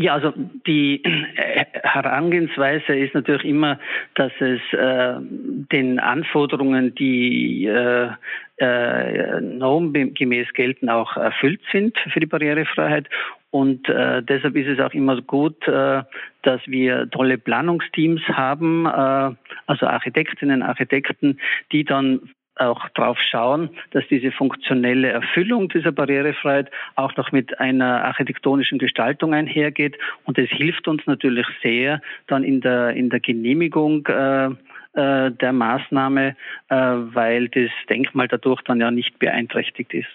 Ja, 0.01 0.15
also 0.15 0.33
die 0.67 1.05
äh, 1.05 1.67
Herangehensweise 1.83 2.97
ist 2.97 3.13
natürlich 3.13 3.45
immer, 3.45 3.79
dass 4.15 4.33
es 4.41 4.61
äh, 4.73 5.17
den 5.21 5.99
Anforderungen, 5.99 6.95
die 6.95 7.67
äh, 7.67 8.09
äh, 8.57 9.41
normgemäß 9.43 10.55
gelten, 10.55 10.89
auch 10.89 11.19
erfüllt 11.19 11.61
sind 11.71 11.99
für 12.15 12.19
die 12.19 12.25
Barrierefreiheit. 12.25 13.11
Und 13.51 13.91
äh, 13.91 14.23
deshalb 14.23 14.57
ist 14.57 14.69
es 14.69 14.81
auch 14.81 14.95
immer 14.95 15.21
gut, 15.21 15.69
äh, 15.69 16.03
dass 16.45 16.63
wir 16.67 17.11
tolle 17.11 17.37
Planungsteams 17.37 18.23
haben, 18.23 18.87
äh, 18.87 19.35
also 19.67 19.87
Architektinnen, 19.87 20.63
Architekten, 20.63 21.39
die 21.73 21.85
dann 21.85 22.31
auch 22.61 22.89
darauf 22.91 23.19
schauen, 23.19 23.71
dass 23.93 24.05
diese 24.09 24.31
funktionelle 24.33 25.09
Erfüllung 25.09 25.69
dieser 25.69 25.93
Barrierefreiheit 25.93 26.71
auch 26.97 27.17
noch 27.17 27.33
mit 27.33 27.59
einer 27.59 28.05
architektonischen 28.05 28.79
Gestaltung 28.79 29.35
einhergeht. 29.35 29.97
Und 30.25 30.39
es 30.39 30.51
hilft 30.51 30.87
uns 30.89 31.03
natürlich 31.07 31.47
sehr 31.63 32.01
dann 32.27 32.45
in 32.45 32.61
der, 32.61 32.91
in 32.91 33.11
der 33.11 33.21
Genehmigung 33.21 34.07
äh, 34.07 34.47
äh, 34.47 35.31
der 35.31 35.53
Maßnahme, 35.53 36.37
äh, 36.69 36.75
weil 36.75 37.49
das 37.49 37.71
Denkmal 37.89 38.29
dadurch 38.29 38.61
dann 38.63 38.81
ja 38.81 38.91
nicht 38.91 39.19
beeinträchtigt 39.19 39.95
ist. 39.95 40.09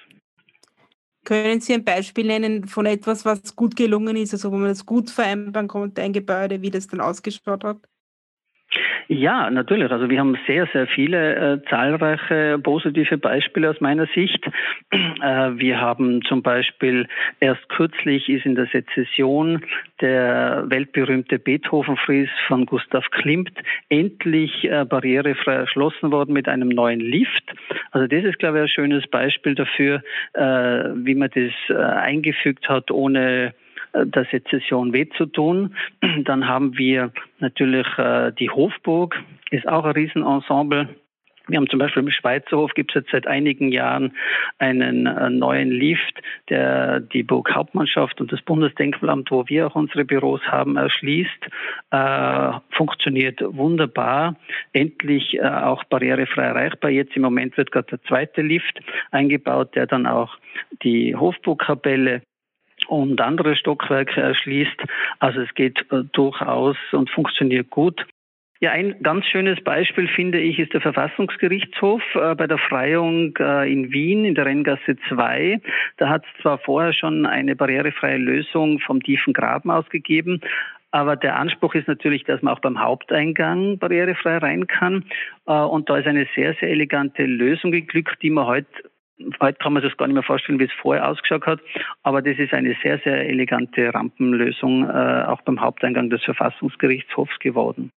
Können 1.24 1.60
Sie 1.60 1.74
ein 1.74 1.84
Beispiel 1.84 2.28
nennen 2.28 2.68
von 2.68 2.86
etwas, 2.86 3.26
was 3.26 3.56
gut 3.56 3.76
gelungen 3.76 4.16
ist, 4.16 4.34
also 4.34 4.52
wo 4.52 4.58
man 4.58 4.68
das 4.68 4.86
gut 4.86 5.10
vereinbaren 5.10 5.68
konnte, 5.68 6.04
ein 6.04 6.14
Gebäude, 6.14 6.62
wie 6.62 6.70
das 6.70 6.88
dann 6.88 7.02
ausgeschaut 7.02 7.64
hat? 7.64 7.78
Ja, 9.08 9.50
natürlich. 9.52 9.92
Also 9.92 10.10
wir 10.10 10.20
haben 10.20 10.38
sehr, 10.48 10.68
sehr 10.74 10.88
viele 10.88 11.36
äh, 11.36 11.70
zahlreiche 11.70 12.58
positive 12.62 13.18
Beispiele 13.18 13.70
aus 13.70 13.80
meiner 13.80 14.08
Sicht. 14.08 14.44
Äh, 14.92 15.52
wir 15.58 15.80
haben 15.80 16.22
zum 16.24 16.42
Beispiel 16.42 17.08
erst 17.40 17.68
kürzlich 17.70 18.28
ist 18.30 18.46
in 18.46 18.56
der 18.56 18.68
Sezession 18.68 19.64
der 20.02 20.66
weltberühmte 20.68 21.40
Beethoven-Fries 21.40 22.30
von 22.48 22.66
Gustav 22.66 23.10
Klimt 23.12 23.52
endlich 23.90 24.66
äh, 24.66 24.86
barrierefrei 24.86 25.54
erschlossen 25.54 26.12
worden 26.12 26.34
mit 26.34 26.48
einem 26.48 26.70
neuen 26.70 27.00
Lift. 27.00 27.44
Also 27.92 28.08
das 28.08 28.24
ist, 28.24 28.40
glaube 28.40 28.58
ich, 28.58 28.64
ein 28.64 28.70
schönes 28.70 29.08
Beispiel 29.08 29.56
dafür, 29.56 30.04
äh, 30.34 30.42
wie 30.42 31.16
man 31.16 31.30
das 31.34 31.54
äh, 31.70 31.76
eingefügt 31.76 32.68
hat, 32.68 32.92
ohne 32.92 33.54
der 34.04 34.26
Sezession 34.26 34.94
weh 34.94 35.08
zu 35.18 35.26
tun. 35.26 35.76
Dann 36.24 36.48
haben 36.48 36.78
wir 36.78 37.12
natürlich 37.40 37.88
äh, 37.98 38.32
die 38.34 38.50
Hofburg, 38.50 39.16
ist 39.52 39.68
auch 39.68 39.86
ein 39.86 39.92
Riesenensemble. 39.92 40.90
Wir 41.48 41.58
haben 41.58 41.70
zum 41.70 41.78
Beispiel 41.78 42.02
im 42.02 42.10
Schweizerhof 42.10 42.74
gibt 42.74 42.92
es 42.92 43.02
jetzt 43.02 43.12
seit 43.12 43.28
einigen 43.28 43.72
Jahren 43.72 44.14
einen 44.58 45.06
äh, 45.06 45.30
neuen 45.30 45.70
Lift, 45.70 46.20
der 46.50 47.02
die 47.02 47.22
Burg 47.22 47.54
Hauptmannschaft 47.54 48.20
und 48.20 48.32
das 48.32 48.42
Bundesdenkmalamt, 48.42 49.30
wo 49.30 49.48
wir 49.48 49.68
auch 49.68 49.76
unsere 49.76 50.06
Büros 50.06 50.42
haben, 50.42 50.76
erschließt. 50.76 51.48
Äh, 51.92 52.52
funktioniert 52.72 53.42
wunderbar, 53.42 54.36
endlich 54.74 55.36
äh, 55.36 55.48
auch 55.48 55.84
barrierefrei 55.84 56.46
erreichbar. 56.46 56.90
Jetzt 56.90 57.16
im 57.16 57.22
Moment 57.22 57.56
wird 57.58 57.72
gerade 57.72 57.90
der 57.90 58.02
zweite 58.04 58.42
Lift 58.42 58.80
eingebaut, 59.12 59.76
der 59.76 59.86
dann 59.86 60.08
auch 60.08 60.38
die 60.82 61.16
Hofburgkapelle 61.16 62.24
und 62.88 63.20
andere 63.22 63.56
Stockwerke 63.56 64.22
erschließt. 64.22 64.82
Also 65.20 65.42
es 65.42 65.54
geht 65.54 65.80
äh, 65.92 66.04
durchaus 66.14 66.78
und 66.92 67.10
funktioniert 67.10 67.70
gut. 67.70 68.06
Ja, 68.62 68.72
ein 68.72 68.96
ganz 69.04 69.26
schönes 69.26 69.62
Beispiel 69.64 70.08
finde 70.08 70.40
ich 70.40 70.58
ist 70.60 70.74
der 70.74 70.80
Verfassungsgerichtshof 70.80 72.02
äh, 72.16 72.36
bei 72.36 72.48
der 72.48 72.58
Freiung 72.58 73.36
äh, 73.38 73.72
in 73.72 73.92
Wien 73.92 74.24
in 74.24 74.34
der 74.34 74.46
Renngasse 74.46 74.96
2. 75.10 75.60
Da 75.98 76.10
hat 76.10 76.24
es 76.26 76.42
zwar 76.42 76.58
vorher 76.60 76.94
schon 76.94 77.26
eine 77.26 77.56
barrierefreie 77.56 78.18
Lösung 78.18 78.80
vom 78.80 79.04
tiefen 79.04 79.34
Graben 79.34 79.70
ausgegeben, 79.70 80.40
aber 80.96 81.18
der 81.18 81.36
Anspruch 81.38 81.76
ist 81.76 81.90
natürlich, 81.90 82.24
dass 82.24 82.42
man 82.42 82.54
auch 82.54 82.62
beim 82.62 82.80
Haupteingang 82.80 83.78
barrierefrei 83.78 84.38
rein 84.38 84.66
kann. 84.68 85.04
Äh, 85.46 85.52
und 85.52 85.90
da 85.90 85.98
ist 85.98 86.08
eine 86.08 86.26
sehr, 86.34 86.56
sehr 86.62 86.70
elegante 86.70 87.26
Lösung 87.26 87.72
geglückt, 87.72 88.22
die 88.22 88.30
man 88.30 88.46
heute 88.46 88.70
Heute 89.40 89.58
kann 89.60 89.74
man 89.74 89.82
sich 89.82 89.92
das 89.92 89.98
gar 89.98 90.08
nicht 90.08 90.16
mehr 90.16 90.24
vorstellen, 90.24 90.60
wie 90.60 90.66
es 90.66 90.74
vorher 90.82 91.08
ausgeschaut 91.08 91.46
hat. 91.46 91.60
Aber 92.04 92.22
das 92.22 92.38
ist 92.38 92.54
eine 92.54 92.76
sehr, 92.84 93.00
sehr 93.00 93.28
elegante 93.30 93.94
Rampenlösung 93.94 94.90
äh, 94.90 95.24
auch 95.26 95.42
beim 95.42 95.62
Haupteingang 95.62 96.10
des 96.10 96.24
Verfassungsgerichtshofs 96.24 97.40
geworden. 97.40 97.92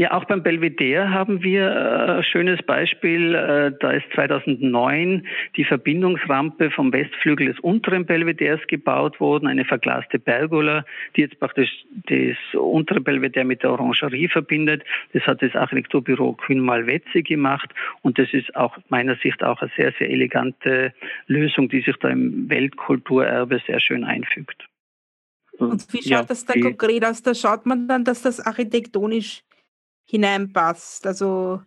Ja, 0.00 0.12
auch 0.12 0.24
beim 0.24 0.42
Belvedere 0.42 1.10
haben 1.10 1.42
wir 1.42 1.68
äh, 1.68 2.12
ein 2.12 2.24
schönes 2.24 2.62
Beispiel. 2.62 3.34
Äh, 3.34 3.72
da 3.80 3.90
ist 3.90 4.06
2009 4.14 5.26
die 5.56 5.64
Verbindungsrampe 5.66 6.70
vom 6.70 6.90
Westflügel 6.90 7.48
des 7.48 7.60
unteren 7.60 8.06
Belvederes 8.06 8.66
gebaut 8.66 9.20
worden, 9.20 9.46
eine 9.46 9.66
verglaste 9.66 10.18
Pergola, 10.18 10.86
die 11.14 11.20
jetzt 11.20 11.38
praktisch 11.38 11.84
das 12.08 12.38
untere 12.54 13.02
Belvedere 13.02 13.44
mit 13.44 13.62
der 13.62 13.72
Orangerie 13.72 14.28
verbindet. 14.28 14.84
Das 15.12 15.24
hat 15.24 15.42
das 15.42 15.54
Architekturbüro 15.54 16.32
Kühn 16.32 16.60
Malvezzi 16.60 17.22
gemacht 17.22 17.68
und 18.00 18.18
das 18.18 18.32
ist 18.32 18.56
auch 18.56 18.78
meiner 18.88 19.16
Sicht 19.16 19.42
auch 19.42 19.60
eine 19.60 19.70
sehr, 19.76 19.92
sehr 19.98 20.08
elegante 20.08 20.94
Lösung, 21.26 21.68
die 21.68 21.82
sich 21.82 21.96
da 21.98 22.08
im 22.08 22.48
Weltkulturerbe 22.48 23.60
sehr 23.66 23.80
schön 23.80 24.04
einfügt. 24.04 24.66
Und 25.58 25.92
wie 25.92 25.98
schaut 25.98 26.06
ja, 26.10 26.22
das 26.22 26.46
dann 26.46 26.62
konkret 26.62 27.04
aus? 27.04 27.22
Da 27.22 27.34
schaut 27.34 27.66
man 27.66 27.86
dann, 27.86 28.02
dass 28.04 28.22
das 28.22 28.40
architektonisch 28.40 29.42
hineinpasst. 30.10 31.06
Also 31.06 31.60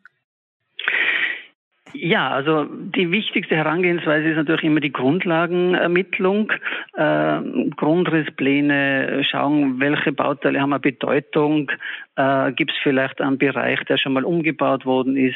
ja, 1.95 2.29
also 2.29 2.65
die 2.65 3.11
wichtigste 3.11 3.55
Herangehensweise 3.55 4.29
ist 4.29 4.35
natürlich 4.35 4.63
immer 4.63 4.79
die 4.79 4.91
Grundlagenermittlung, 4.91 6.51
äh, 6.95 7.39
Grundrisspläne, 7.75 9.23
schauen, 9.29 9.79
welche 9.79 10.11
Bauteile 10.11 10.59
haben 10.59 10.73
eine 10.73 10.79
Bedeutung, 10.79 11.71
äh, 12.15 12.51
gibt 12.53 12.71
es 12.71 12.77
vielleicht 12.81 13.21
einen 13.21 13.37
Bereich, 13.37 13.79
der 13.83 13.97
schon 13.97 14.13
mal 14.13 14.23
umgebaut 14.23 14.85
worden 14.87 15.15
ist, 15.15 15.35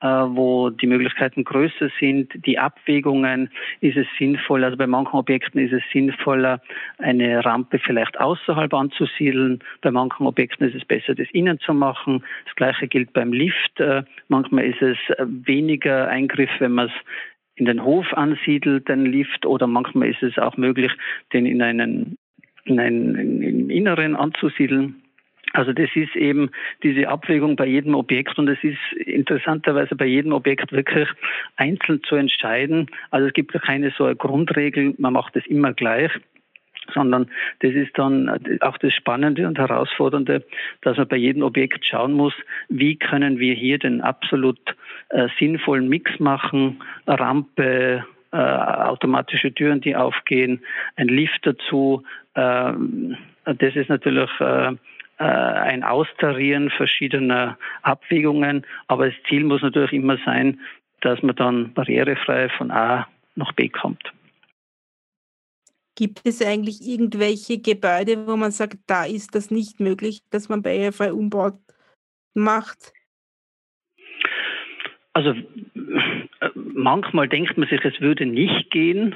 wo 0.00 0.70
die 0.70 0.86
Möglichkeiten 0.86 1.44
größer 1.44 1.90
sind, 1.98 2.30
die 2.46 2.58
Abwägungen, 2.58 3.50
ist 3.80 3.96
es 3.96 4.06
sinnvoll, 4.18 4.62
also 4.64 4.76
bei 4.76 4.86
manchen 4.86 5.16
Objekten 5.16 5.58
ist 5.60 5.72
es 5.72 5.82
sinnvoller, 5.92 6.60
eine 6.98 7.44
Rampe 7.44 7.78
vielleicht 7.78 8.20
außerhalb 8.20 8.72
anzusiedeln, 8.74 9.60
bei 9.80 9.90
manchen 9.90 10.26
Objekten 10.26 10.68
ist 10.68 10.74
es 10.74 10.84
besser, 10.84 11.14
das 11.14 11.28
innen 11.32 11.58
zu 11.60 11.72
machen. 11.72 12.22
Das 12.44 12.54
gleiche 12.56 12.88
gilt 12.88 13.12
beim 13.12 13.32
Lift. 13.32 13.80
Äh, 13.80 14.02
manchmal 14.28 14.64
ist 14.64 14.82
es 14.82 14.98
weniger 15.18 16.08
Eingriff, 16.08 16.50
wenn 16.58 16.72
man 16.72 16.88
es 16.88 16.92
in 17.54 17.64
den 17.64 17.82
Hof 17.82 18.12
ansiedelt, 18.12 18.88
den 18.88 19.06
Lift, 19.06 19.46
oder 19.46 19.66
manchmal 19.66 20.08
ist 20.08 20.22
es 20.22 20.38
auch 20.38 20.58
möglich, 20.58 20.92
den 21.32 21.46
in 21.46 21.62
einen, 21.62 22.18
in 22.64 22.78
einen 22.78 23.14
in, 23.14 23.42
im 23.42 23.70
Inneren 23.70 24.14
anzusiedeln. 24.14 25.02
Also 25.56 25.72
das 25.72 25.88
ist 25.94 26.14
eben 26.14 26.50
diese 26.82 27.08
Abwägung 27.08 27.56
bei 27.56 27.66
jedem 27.66 27.94
Objekt 27.94 28.38
und 28.38 28.48
es 28.48 28.62
ist 28.62 28.78
interessanterweise 29.06 29.96
bei 29.96 30.04
jedem 30.06 30.32
Objekt 30.32 30.70
wirklich 30.72 31.08
einzeln 31.56 32.02
zu 32.02 32.16
entscheiden. 32.16 32.88
Also 33.10 33.28
es 33.28 33.32
gibt 33.32 33.52
keine 33.62 33.90
so 33.96 34.04
eine 34.04 34.16
Grundregel, 34.16 34.94
man 34.98 35.14
macht 35.14 35.34
es 35.36 35.46
immer 35.46 35.72
gleich 35.72 36.12
sondern 36.94 37.28
das 37.60 37.72
ist 37.72 37.98
dann 37.98 38.28
auch 38.60 38.78
das 38.78 38.94
Spannende 38.94 39.48
und 39.48 39.58
Herausfordernde, 39.58 40.44
dass 40.82 40.96
man 40.96 41.08
bei 41.08 41.16
jedem 41.16 41.42
Objekt 41.42 41.84
schauen 41.84 42.12
muss, 42.12 42.32
wie 42.68 42.94
können 42.94 43.40
wir 43.40 43.54
hier 43.54 43.80
den 43.80 44.00
absolut 44.02 44.60
äh, 45.08 45.26
sinnvollen 45.36 45.88
Mix 45.88 46.20
machen, 46.20 46.80
Rampe, 47.08 48.04
äh, 48.32 48.36
automatische 48.36 49.52
Türen, 49.52 49.80
die 49.80 49.96
aufgehen, 49.96 50.60
ein 50.94 51.08
Lift 51.08 51.40
dazu. 51.44 52.04
Äh, 52.34 52.72
das 53.44 53.74
ist 53.74 53.88
natürlich 53.88 54.30
äh, 54.38 54.72
äh, 55.18 55.24
ein 55.24 55.82
Austarieren 55.82 56.70
verschiedener 56.70 57.58
Abwägungen. 57.82 58.66
Aber 58.86 59.06
das 59.06 59.16
Ziel 59.28 59.44
muss 59.44 59.62
natürlich 59.62 59.92
immer 59.92 60.18
sein, 60.24 60.60
dass 61.00 61.22
man 61.22 61.36
dann 61.36 61.72
barrierefrei 61.74 62.48
von 62.50 62.70
A 62.70 63.06
nach 63.34 63.52
B 63.52 63.68
kommt. 63.68 64.12
Gibt 65.94 66.20
es 66.24 66.42
eigentlich 66.42 66.86
irgendwelche 66.86 67.58
Gebäude, 67.58 68.26
wo 68.26 68.36
man 68.36 68.50
sagt, 68.50 68.76
da 68.86 69.04
ist 69.04 69.34
das 69.34 69.50
nicht 69.50 69.80
möglich, 69.80 70.22
dass 70.30 70.48
man 70.48 70.62
barrierefrei 70.62 71.12
umbaut 71.12 71.58
macht? 72.34 72.92
Also 75.16 75.34
manchmal 76.74 77.26
denkt 77.26 77.56
man 77.56 77.66
sich, 77.66 77.82
es 77.82 78.02
würde 78.02 78.26
nicht 78.26 78.70
gehen, 78.70 79.14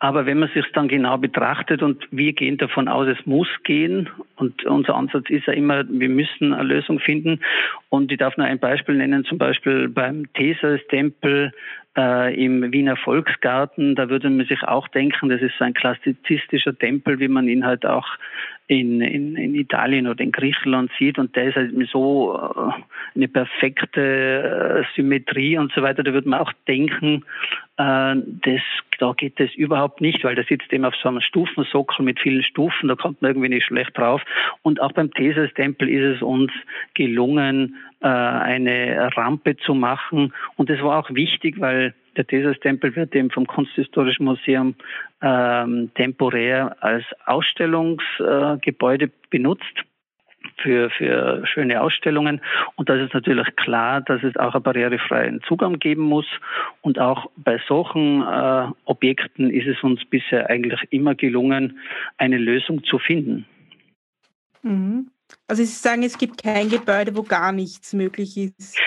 aber 0.00 0.26
wenn 0.26 0.40
man 0.40 0.48
sich 0.48 0.64
dann 0.72 0.88
genau 0.88 1.18
betrachtet 1.18 1.84
und 1.84 2.04
wir 2.10 2.32
gehen 2.32 2.56
davon 2.58 2.88
aus, 2.88 3.06
es 3.06 3.24
muss 3.26 3.46
gehen 3.62 4.08
und 4.34 4.64
unser 4.64 4.96
Ansatz 4.96 5.30
ist 5.30 5.46
ja 5.46 5.52
immer, 5.52 5.84
wir 5.88 6.08
müssen 6.08 6.52
eine 6.52 6.64
Lösung 6.64 6.98
finden 6.98 7.38
und 7.90 8.10
ich 8.10 8.18
darf 8.18 8.36
nur 8.36 8.48
ein 8.48 8.58
Beispiel 8.58 8.96
nennen, 8.96 9.24
zum 9.24 9.38
Beispiel 9.38 9.88
beim 9.88 10.24
Theseus-Tempel 10.32 11.52
äh, 11.96 12.44
im 12.44 12.72
Wiener 12.72 12.96
Volksgarten, 12.96 13.94
da 13.94 14.10
würde 14.10 14.28
man 14.28 14.46
sich 14.46 14.64
auch 14.64 14.88
denken, 14.88 15.28
das 15.28 15.42
ist 15.42 15.56
so 15.60 15.64
ein 15.64 15.74
klassizistischer 15.74 16.76
Tempel, 16.76 17.20
wie 17.20 17.28
man 17.28 17.46
ihn 17.46 17.64
halt 17.64 17.86
auch 17.86 18.08
in, 18.68 19.00
in, 19.00 19.36
in 19.36 19.54
Italien 19.54 20.08
oder 20.08 20.20
in 20.20 20.32
Griechenland 20.32 20.90
sieht 20.98 21.18
und 21.18 21.36
der 21.36 21.48
ist 21.48 21.56
halt 21.56 21.72
so 21.92 22.36
äh, 22.36 22.82
eine 23.14 23.28
perfekte 23.28 24.82
äh, 24.82 24.94
Symmetrie 24.96 25.56
und 25.56 25.72
so 25.72 25.82
weiter, 25.82 26.02
da 26.02 26.12
würde 26.12 26.28
man 26.28 26.40
auch 26.40 26.52
denken, 26.66 27.24
äh, 27.76 28.16
das, 28.16 28.60
da 28.98 29.12
geht 29.16 29.38
das 29.38 29.54
überhaupt 29.54 30.00
nicht, 30.00 30.24
weil 30.24 30.34
der 30.34 30.44
sitzt 30.44 30.72
eben 30.72 30.84
auf 30.84 30.96
so 30.96 31.08
einem 31.08 31.20
Stufensockel 31.20 32.04
mit 32.04 32.18
vielen 32.18 32.42
Stufen, 32.42 32.88
da 32.88 32.96
kommt 32.96 33.22
man 33.22 33.30
irgendwie 33.30 33.50
nicht 33.50 33.66
schlecht 33.66 33.96
drauf. 33.96 34.22
Und 34.62 34.80
auch 34.80 34.92
beim 34.92 35.12
Theseus-Tempel 35.12 35.88
ist 35.88 36.16
es 36.16 36.22
uns 36.22 36.50
gelungen, 36.94 37.76
eine 38.00 39.10
Rampe 39.16 39.56
zu 39.56 39.74
machen. 39.74 40.32
Und 40.56 40.70
das 40.70 40.80
war 40.82 40.98
auch 40.98 41.10
wichtig, 41.14 41.60
weil 41.60 41.94
der 42.16 42.26
Theseus-Tempel 42.26 42.96
wird 42.96 43.14
eben 43.14 43.30
vom 43.30 43.46
Kunsthistorischen 43.46 44.24
Museum 44.24 44.74
ähm, 45.22 45.90
temporär 45.94 46.76
als 46.80 47.04
Ausstellungsgebäude 47.26 49.06
äh, 49.06 49.10
benutzt 49.30 49.64
für, 50.58 50.90
für 50.90 51.46
schöne 51.46 51.80
Ausstellungen. 51.80 52.40
Und 52.76 52.88
da 52.88 52.94
ist 52.94 53.14
natürlich 53.14 53.54
klar, 53.56 54.00
dass 54.00 54.22
es 54.22 54.36
auch 54.36 54.54
einen 54.54 54.62
barrierefreien 54.62 55.42
Zugang 55.46 55.78
geben 55.78 56.02
muss. 56.02 56.26
Und 56.82 56.98
auch 56.98 57.30
bei 57.36 57.60
solchen 57.68 58.22
äh, 58.22 58.66
Objekten 58.84 59.50
ist 59.50 59.66
es 59.66 59.82
uns 59.82 60.04
bisher 60.04 60.48
eigentlich 60.48 60.80
immer 60.90 61.14
gelungen, 61.14 61.78
eine 62.16 62.38
Lösung 62.38 62.84
zu 62.84 62.98
finden. 62.98 63.46
Mhm. 64.62 65.10
Also 65.48 65.62
Sie 65.62 65.72
sagen, 65.72 66.02
es 66.02 66.18
gibt 66.18 66.42
kein 66.42 66.68
Gebäude, 66.68 67.16
wo 67.16 67.22
gar 67.22 67.52
nichts 67.52 67.92
möglich 67.92 68.36
ist. 68.36 68.78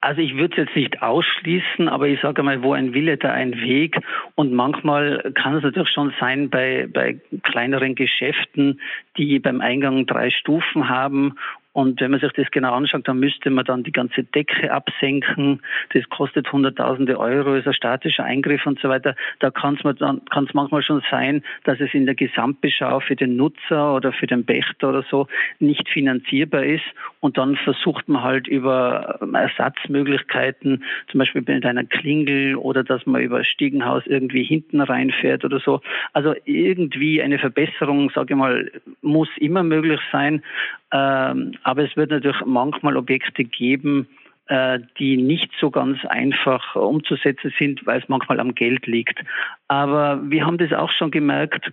Also 0.00 0.20
ich 0.20 0.36
würde 0.36 0.62
es 0.62 0.66
jetzt 0.66 0.76
nicht 0.76 1.02
ausschließen, 1.02 1.88
aber 1.88 2.06
ich 2.06 2.20
sage 2.20 2.42
mal, 2.42 2.62
wo 2.62 2.74
ein 2.74 2.92
Wille, 2.94 3.16
da 3.16 3.32
ein 3.32 3.60
Weg. 3.60 3.98
Und 4.34 4.52
manchmal 4.52 5.32
kann 5.34 5.56
es 5.56 5.62
natürlich 5.62 5.90
schon 5.90 6.12
sein 6.20 6.50
bei, 6.50 6.86
bei 6.92 7.18
kleineren 7.42 7.94
Geschäften, 7.94 8.80
die 9.16 9.38
beim 9.38 9.60
Eingang 9.60 10.06
drei 10.06 10.30
Stufen 10.30 10.88
haben 10.88 11.36
und 11.76 12.00
wenn 12.00 12.10
man 12.10 12.20
sich 12.20 12.32
das 12.32 12.50
genau 12.52 12.72
anschaut, 12.72 13.06
dann 13.06 13.18
müsste 13.18 13.50
man 13.50 13.66
dann 13.66 13.82
die 13.82 13.92
ganze 13.92 14.24
Decke 14.24 14.72
absenken. 14.72 15.60
Das 15.92 16.08
kostet 16.08 16.50
hunderttausende 16.50 17.20
Euro, 17.20 17.54
ist 17.54 17.66
ein 17.66 17.74
statischer 17.74 18.24
Eingriff 18.24 18.64
und 18.64 18.80
so 18.80 18.88
weiter. 18.88 19.14
Da 19.40 19.50
kann 19.50 19.76
es 19.76 20.54
manchmal 20.54 20.82
schon 20.82 21.02
sein, 21.10 21.42
dass 21.64 21.78
es 21.78 21.92
in 21.92 22.06
der 22.06 22.14
Gesamtbeschau 22.14 23.00
für 23.00 23.14
den 23.14 23.36
Nutzer 23.36 23.94
oder 23.94 24.14
für 24.14 24.26
den 24.26 24.46
Pächter 24.46 24.88
oder 24.88 25.04
so 25.10 25.26
nicht 25.58 25.86
finanzierbar 25.90 26.64
ist. 26.64 26.84
Und 27.20 27.36
dann 27.36 27.56
versucht 27.56 28.08
man 28.08 28.22
halt 28.22 28.48
über 28.48 29.18
Ersatzmöglichkeiten, 29.34 30.82
zum 31.10 31.18
Beispiel 31.18 31.42
mit 31.46 31.66
einer 31.66 31.84
Klingel 31.84 32.56
oder 32.56 32.84
dass 32.84 33.04
man 33.04 33.20
über 33.20 33.44
Stiegenhaus 33.44 34.02
irgendwie 34.06 34.44
hinten 34.44 34.80
reinfährt 34.80 35.44
oder 35.44 35.60
so. 35.60 35.82
Also 36.14 36.34
irgendwie 36.46 37.20
eine 37.20 37.38
Verbesserung, 37.38 38.08
sage 38.14 38.32
ich 38.32 38.38
mal, 38.38 38.72
muss 39.02 39.28
immer 39.36 39.62
möglich 39.62 40.00
sein. 40.10 40.42
Ähm, 40.92 41.52
aber 41.66 41.82
es 41.82 41.96
wird 41.96 42.12
natürlich 42.12 42.40
manchmal 42.46 42.96
Objekte 42.96 43.42
geben, 43.42 44.06
äh, 44.46 44.78
die 45.00 45.16
nicht 45.16 45.50
so 45.60 45.68
ganz 45.68 45.98
einfach 46.04 46.76
umzusetzen 46.76 47.52
sind, 47.58 47.84
weil 47.86 48.00
es 48.00 48.08
manchmal 48.08 48.38
am 48.38 48.54
Geld 48.54 48.86
liegt. 48.86 49.18
Aber 49.66 50.20
wir 50.30 50.46
haben 50.46 50.58
das 50.58 50.72
auch 50.72 50.92
schon 50.92 51.10
gemerkt, 51.10 51.72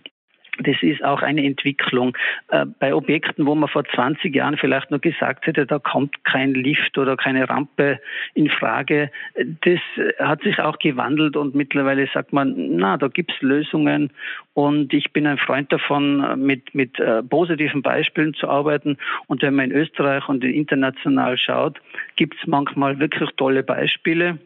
das 0.59 0.75
ist 0.81 1.03
auch 1.03 1.21
eine 1.21 1.43
Entwicklung. 1.43 2.15
Äh, 2.49 2.65
bei 2.79 2.93
Objekten, 2.93 3.45
wo 3.45 3.55
man 3.55 3.69
vor 3.69 3.85
20 3.85 4.35
Jahren 4.35 4.57
vielleicht 4.57 4.91
nur 4.91 4.99
gesagt 4.99 5.47
hätte, 5.47 5.65
da 5.65 5.79
kommt 5.79 6.23
kein 6.23 6.53
Lift 6.53 6.97
oder 6.97 7.17
keine 7.17 7.49
Rampe 7.49 7.99
in 8.35 8.49
Frage, 8.49 9.09
das 9.35 9.79
hat 10.19 10.43
sich 10.43 10.59
auch 10.59 10.77
gewandelt 10.79 11.35
und 11.35 11.55
mittlerweile 11.55 12.07
sagt 12.13 12.33
man, 12.33 12.53
na, 12.75 12.97
da 12.97 13.07
gibt 13.07 13.31
es 13.31 13.41
Lösungen 13.41 14.11
und 14.53 14.93
ich 14.93 15.11
bin 15.11 15.25
ein 15.25 15.39
Freund 15.39 15.71
davon, 15.71 16.39
mit, 16.39 16.75
mit 16.75 16.99
äh, 16.99 17.23
positiven 17.23 17.81
Beispielen 17.81 18.33
zu 18.35 18.47
arbeiten. 18.47 18.97
Und 19.27 19.41
wenn 19.41 19.55
man 19.55 19.71
in 19.71 19.77
Österreich 19.77 20.27
und 20.29 20.43
international 20.43 21.37
schaut, 21.37 21.81
gibt 22.15 22.35
es 22.39 22.47
manchmal 22.47 22.99
wirklich 22.99 23.29
tolle 23.37 23.63
Beispiele, 23.63 24.37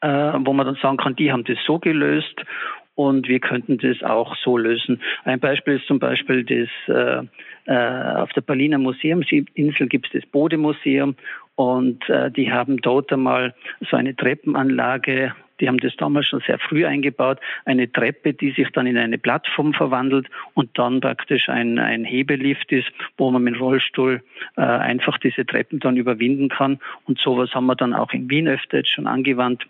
äh, 0.00 0.32
wo 0.38 0.52
man 0.52 0.66
dann 0.66 0.76
sagen 0.76 0.96
kann, 0.96 1.16
die 1.16 1.30
haben 1.32 1.44
das 1.44 1.58
so 1.66 1.78
gelöst 1.78 2.42
und 2.96 3.28
wir 3.28 3.38
könnten 3.38 3.78
das 3.78 4.02
auch 4.02 4.34
so 4.36 4.58
lösen. 4.58 5.00
Ein 5.24 5.38
Beispiel 5.38 5.76
ist 5.76 5.86
zum 5.86 6.00
Beispiel 6.00 6.42
das, 6.44 6.68
äh, 6.88 7.22
äh, 7.66 8.16
auf 8.16 8.32
der 8.32 8.40
Berliner 8.40 8.78
Museumsinsel 8.78 9.86
gibt 9.86 10.06
es 10.06 10.20
das 10.20 10.30
Bodemuseum 10.30 11.14
und 11.54 12.08
äh, 12.08 12.30
die 12.30 12.50
haben 12.50 12.78
dort 12.78 13.12
einmal 13.12 13.54
so 13.88 13.96
eine 13.96 14.16
Treppenanlage 14.16 15.32
die 15.60 15.68
haben 15.68 15.78
das 15.78 15.96
damals 15.96 16.26
schon 16.26 16.42
sehr 16.46 16.58
früh 16.58 16.84
eingebaut, 16.84 17.38
eine 17.64 17.90
Treppe, 17.90 18.34
die 18.34 18.52
sich 18.52 18.68
dann 18.72 18.86
in 18.86 18.98
eine 18.98 19.18
Plattform 19.18 19.72
verwandelt 19.72 20.28
und 20.54 20.78
dann 20.78 21.00
praktisch 21.00 21.48
ein, 21.48 21.78
ein 21.78 22.04
Hebelift 22.04 22.70
ist, 22.72 22.88
wo 23.16 23.30
man 23.30 23.42
mit 23.42 23.54
dem 23.54 23.62
Rollstuhl 23.62 24.22
äh, 24.56 24.60
einfach 24.60 25.18
diese 25.18 25.46
Treppen 25.46 25.80
dann 25.80 25.96
überwinden 25.96 26.48
kann. 26.48 26.78
Und 27.04 27.18
sowas 27.18 27.54
haben 27.54 27.66
wir 27.66 27.76
dann 27.76 27.94
auch 27.94 28.12
in 28.12 28.28
Wien 28.28 28.48
öfter 28.48 28.78
jetzt 28.78 28.90
schon 28.90 29.06
angewandt. 29.06 29.66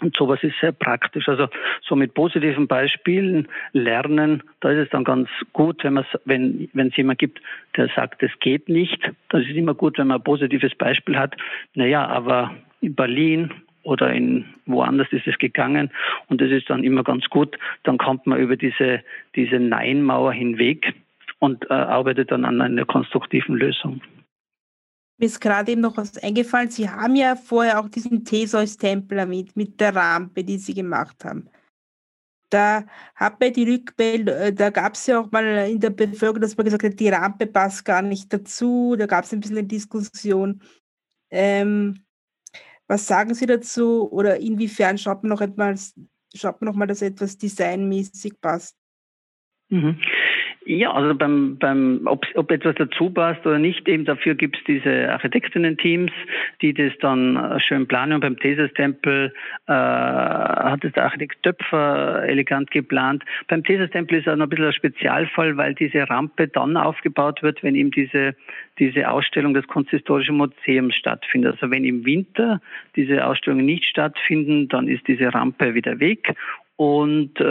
Und 0.00 0.16
sowas 0.16 0.38
ist 0.42 0.54
sehr 0.60 0.72
praktisch. 0.72 1.28
Also 1.28 1.48
so 1.82 1.96
mit 1.96 2.14
positiven 2.14 2.68
Beispielen 2.68 3.48
lernen, 3.72 4.42
da 4.60 4.70
ist 4.70 4.84
es 4.86 4.90
dann 4.90 5.04
ganz 5.04 5.28
gut, 5.52 5.82
wenn 5.82 5.94
man 5.94 6.06
wenn 6.24 6.68
wenn 6.72 6.88
es 6.88 6.96
jemand 6.96 7.18
gibt, 7.18 7.40
der 7.76 7.88
sagt, 7.88 8.22
es 8.22 8.30
geht 8.40 8.68
nicht. 8.68 9.00
Das 9.28 9.42
ist 9.42 9.56
immer 9.56 9.74
gut, 9.74 9.98
wenn 9.98 10.06
man 10.08 10.18
ein 10.18 10.24
positives 10.24 10.74
Beispiel 10.74 11.18
hat. 11.18 11.36
Naja, 11.74 12.06
aber 12.06 12.54
in 12.80 12.94
Berlin 12.94 13.52
oder 13.82 14.12
in 14.12 14.44
woanders 14.66 15.08
ist 15.12 15.26
es 15.26 15.38
gegangen 15.38 15.90
und 16.28 16.40
das 16.40 16.50
ist 16.50 16.70
dann 16.70 16.84
immer 16.84 17.02
ganz 17.02 17.24
gut. 17.28 17.58
Dann 17.82 17.98
kommt 17.98 18.26
man 18.26 18.38
über 18.38 18.56
diese 18.56 19.02
diese 19.34 19.58
Nein-Mauer 19.58 20.32
hinweg 20.32 20.94
und 21.40 21.68
äh, 21.70 21.74
arbeitet 21.74 22.30
dann 22.30 22.44
an 22.44 22.60
einer 22.60 22.84
konstruktiven 22.84 23.56
Lösung. 23.56 24.00
Mir 25.18 25.26
ist 25.26 25.40
gerade 25.40 25.72
eben 25.72 25.80
noch 25.80 25.96
was 25.96 26.16
eingefallen. 26.18 26.70
Sie 26.70 26.88
haben 26.88 27.16
ja 27.16 27.34
vorher 27.34 27.80
auch 27.80 27.88
diesen 27.88 28.24
Theseus-Tempel 28.24 29.18
erwähnt 29.18 29.56
mit 29.56 29.80
der 29.80 29.94
Rampe, 29.94 30.44
die 30.44 30.58
Sie 30.58 30.74
gemacht 30.74 31.24
haben. 31.24 31.50
Da 32.50 32.86
hat 33.14 33.40
man 33.40 33.52
die 33.52 33.70
Rückmeldung, 33.70 34.34
äh, 34.34 34.52
da 34.52 34.70
gab 34.70 34.94
es 34.94 35.06
ja 35.06 35.20
auch 35.20 35.30
mal 35.30 35.68
in 35.68 35.80
der 35.80 35.90
Bevölkerung, 35.90 36.40
dass 36.40 36.56
man 36.56 36.64
gesagt 36.64 36.84
hat, 36.84 36.98
die 36.98 37.08
Rampe 37.08 37.46
passt 37.46 37.84
gar 37.84 38.00
nicht 38.00 38.32
dazu. 38.32 38.94
Da 38.96 39.06
gab 39.06 39.24
es 39.24 39.32
ein 39.32 39.40
bisschen 39.40 39.58
eine 39.58 39.66
Diskussion. 39.66 40.62
Ähm, 41.30 42.06
was 42.86 43.06
sagen 43.06 43.34
Sie 43.34 43.44
dazu 43.44 44.10
oder 44.10 44.38
inwiefern 44.38 44.96
schaut 44.96 45.22
man 45.22 45.30
noch 45.30 45.42
etwas, 45.42 45.94
schaut 46.34 46.60
man 46.60 46.70
noch 46.70 46.76
mal, 46.76 46.86
dass 46.86 47.02
etwas 47.02 47.36
designmäßig 47.36 48.40
passt? 48.40 48.78
Mhm. 49.68 50.00
Ja, 50.70 50.92
also 50.92 51.14
beim, 51.14 51.56
beim 51.56 52.02
ob, 52.04 52.26
ob 52.34 52.50
etwas 52.50 52.74
dazu 52.74 53.08
passt 53.08 53.46
oder 53.46 53.58
nicht, 53.58 53.88
eben 53.88 54.04
dafür 54.04 54.34
gibt 54.34 54.58
es 54.58 54.64
diese 54.64 55.10
Architektinnen-Teams, 55.10 56.12
die 56.60 56.74
das 56.74 56.92
dann 57.00 57.36
äh, 57.36 57.58
schön 57.58 57.88
planen. 57.88 58.12
Und 58.12 58.20
beim 58.20 58.38
Thesis-Tempel 58.38 59.32
äh, 59.66 59.72
hat 59.72 60.84
es 60.84 60.92
der 60.92 61.04
Architekt 61.04 61.42
Töpfer 61.42 62.22
elegant 62.24 62.70
geplant. 62.70 63.24
Beim 63.46 63.64
Thesis-Tempel 63.64 64.18
ist 64.18 64.28
auch 64.28 64.36
noch 64.36 64.44
ein 64.44 64.50
bisschen 64.50 64.66
ein 64.66 64.74
Spezialfall, 64.74 65.56
weil 65.56 65.74
diese 65.74 66.06
Rampe 66.10 66.48
dann 66.48 66.76
aufgebaut 66.76 67.42
wird, 67.42 67.62
wenn 67.62 67.74
eben 67.74 67.90
diese, 67.90 68.36
diese 68.78 69.10
Ausstellung 69.10 69.54
des 69.54 69.66
Kunsthistorischen 69.68 70.36
Museums 70.36 70.94
stattfindet. 70.96 71.54
Also 71.54 71.70
wenn 71.70 71.86
im 71.86 72.04
Winter 72.04 72.60
diese 72.94 73.26
Ausstellungen 73.26 73.64
nicht 73.64 73.86
stattfinden, 73.86 74.68
dann 74.68 74.86
ist 74.86 75.08
diese 75.08 75.32
Rampe 75.32 75.72
wieder 75.72 75.98
weg 75.98 76.34
und 76.78 77.40
äh, 77.40 77.44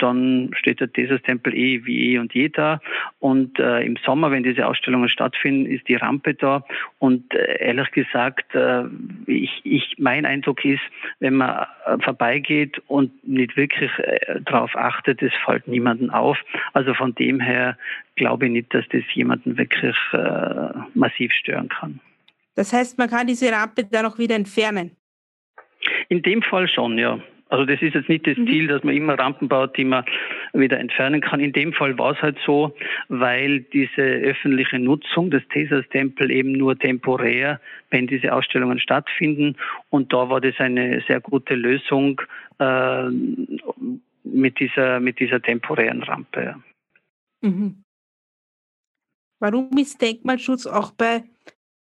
dann 0.00 0.50
steht 0.54 0.80
der 0.80 0.90
Thesis-Tempel 0.90 1.54
eh 1.54 1.84
wie 1.84 2.14
eh 2.14 2.18
und 2.18 2.32
je 2.32 2.48
da. 2.48 2.80
Und 3.18 3.58
äh, 3.58 3.82
im 3.82 3.96
Sommer, 3.96 4.30
wenn 4.30 4.44
diese 4.44 4.66
Ausstellungen 4.66 5.10
stattfinden, 5.10 5.70
ist 5.70 5.86
die 5.88 5.96
Rampe 5.96 6.32
da. 6.32 6.64
Und 6.98 7.34
äh, 7.34 7.58
ehrlich 7.62 7.90
gesagt, 7.90 8.54
äh, 8.54 8.84
ich, 9.26 9.60
ich, 9.64 9.96
mein 9.98 10.24
Eindruck 10.24 10.64
ist, 10.64 10.80
wenn 11.20 11.34
man 11.34 11.66
äh, 11.84 11.98
vorbeigeht 11.98 12.80
und 12.86 13.28
nicht 13.28 13.58
wirklich 13.58 13.90
äh, 13.98 14.40
darauf 14.46 14.74
achtet, 14.74 15.20
es 15.20 15.32
fällt 15.44 15.68
niemanden 15.68 16.08
auf. 16.08 16.38
Also 16.72 16.94
von 16.94 17.14
dem 17.14 17.40
her 17.40 17.76
glaube 18.14 18.46
ich 18.46 18.52
nicht, 18.52 18.72
dass 18.72 18.88
das 18.88 19.02
jemanden 19.12 19.58
wirklich 19.58 19.96
äh, 20.14 20.78
massiv 20.94 21.30
stören 21.34 21.68
kann. 21.68 22.00
Das 22.54 22.72
heißt, 22.72 22.96
man 22.96 23.10
kann 23.10 23.26
diese 23.26 23.52
Rampe 23.52 23.84
dann 23.84 24.06
auch 24.06 24.18
wieder 24.18 24.34
entfernen? 24.34 24.92
In 26.08 26.22
dem 26.22 26.40
Fall 26.40 26.68
schon, 26.68 26.96
ja. 26.96 27.20
Also 27.48 27.64
das 27.64 27.80
ist 27.80 27.94
jetzt 27.94 28.08
nicht 28.08 28.26
das 28.26 28.36
mhm. 28.36 28.46
Ziel, 28.48 28.66
dass 28.66 28.82
man 28.82 28.94
immer 28.94 29.18
Rampen 29.18 29.48
baut, 29.48 29.76
die 29.76 29.84
man 29.84 30.04
wieder 30.52 30.80
entfernen 30.80 31.20
kann. 31.20 31.38
In 31.38 31.52
dem 31.52 31.72
Fall 31.72 31.96
war 31.96 32.12
es 32.12 32.22
halt 32.22 32.36
so, 32.44 32.74
weil 33.08 33.60
diese 33.60 34.02
öffentliche 34.02 34.78
Nutzung 34.78 35.30
des 35.30 35.46
Tesas-Tempel 35.48 36.30
eben 36.30 36.52
nur 36.52 36.76
temporär, 36.76 37.60
wenn 37.90 38.08
diese 38.08 38.32
Ausstellungen 38.32 38.80
stattfinden. 38.80 39.56
Und 39.90 40.12
da 40.12 40.28
war 40.28 40.40
das 40.40 40.58
eine 40.58 41.02
sehr 41.06 41.20
gute 41.20 41.54
Lösung 41.54 42.20
äh, 42.58 43.08
mit, 44.24 44.58
dieser, 44.58 44.98
mit 44.98 45.20
dieser 45.20 45.40
temporären 45.40 46.02
Rampe. 46.02 46.56
Mhm. 47.42 47.82
Warum 49.38 49.70
ist 49.78 50.00
Denkmalschutz 50.02 50.66
auch 50.66 50.90
bei, 50.90 51.22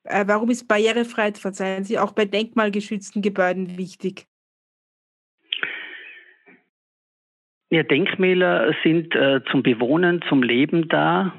äh, 0.03 0.25
warum 0.27 0.51
ist 0.51 0.67
Barrierefreiheit, 0.67 1.39
verzeihen 1.39 1.85
Sie, 1.85 1.99
auch 1.99 2.13
bei 2.13 2.25
denkmalgeschützten 2.25 3.23
Gebäuden 3.23 3.79
wichtig? 3.79 4.27
Ja, 7.75 7.83
Denkmäler 7.83 8.73
sind 8.85 9.17
äh, 9.17 9.41
zum 9.51 9.65
Bewohnen, 9.65 10.23
zum 10.29 10.45
Leben 10.45 10.87
da 10.89 11.33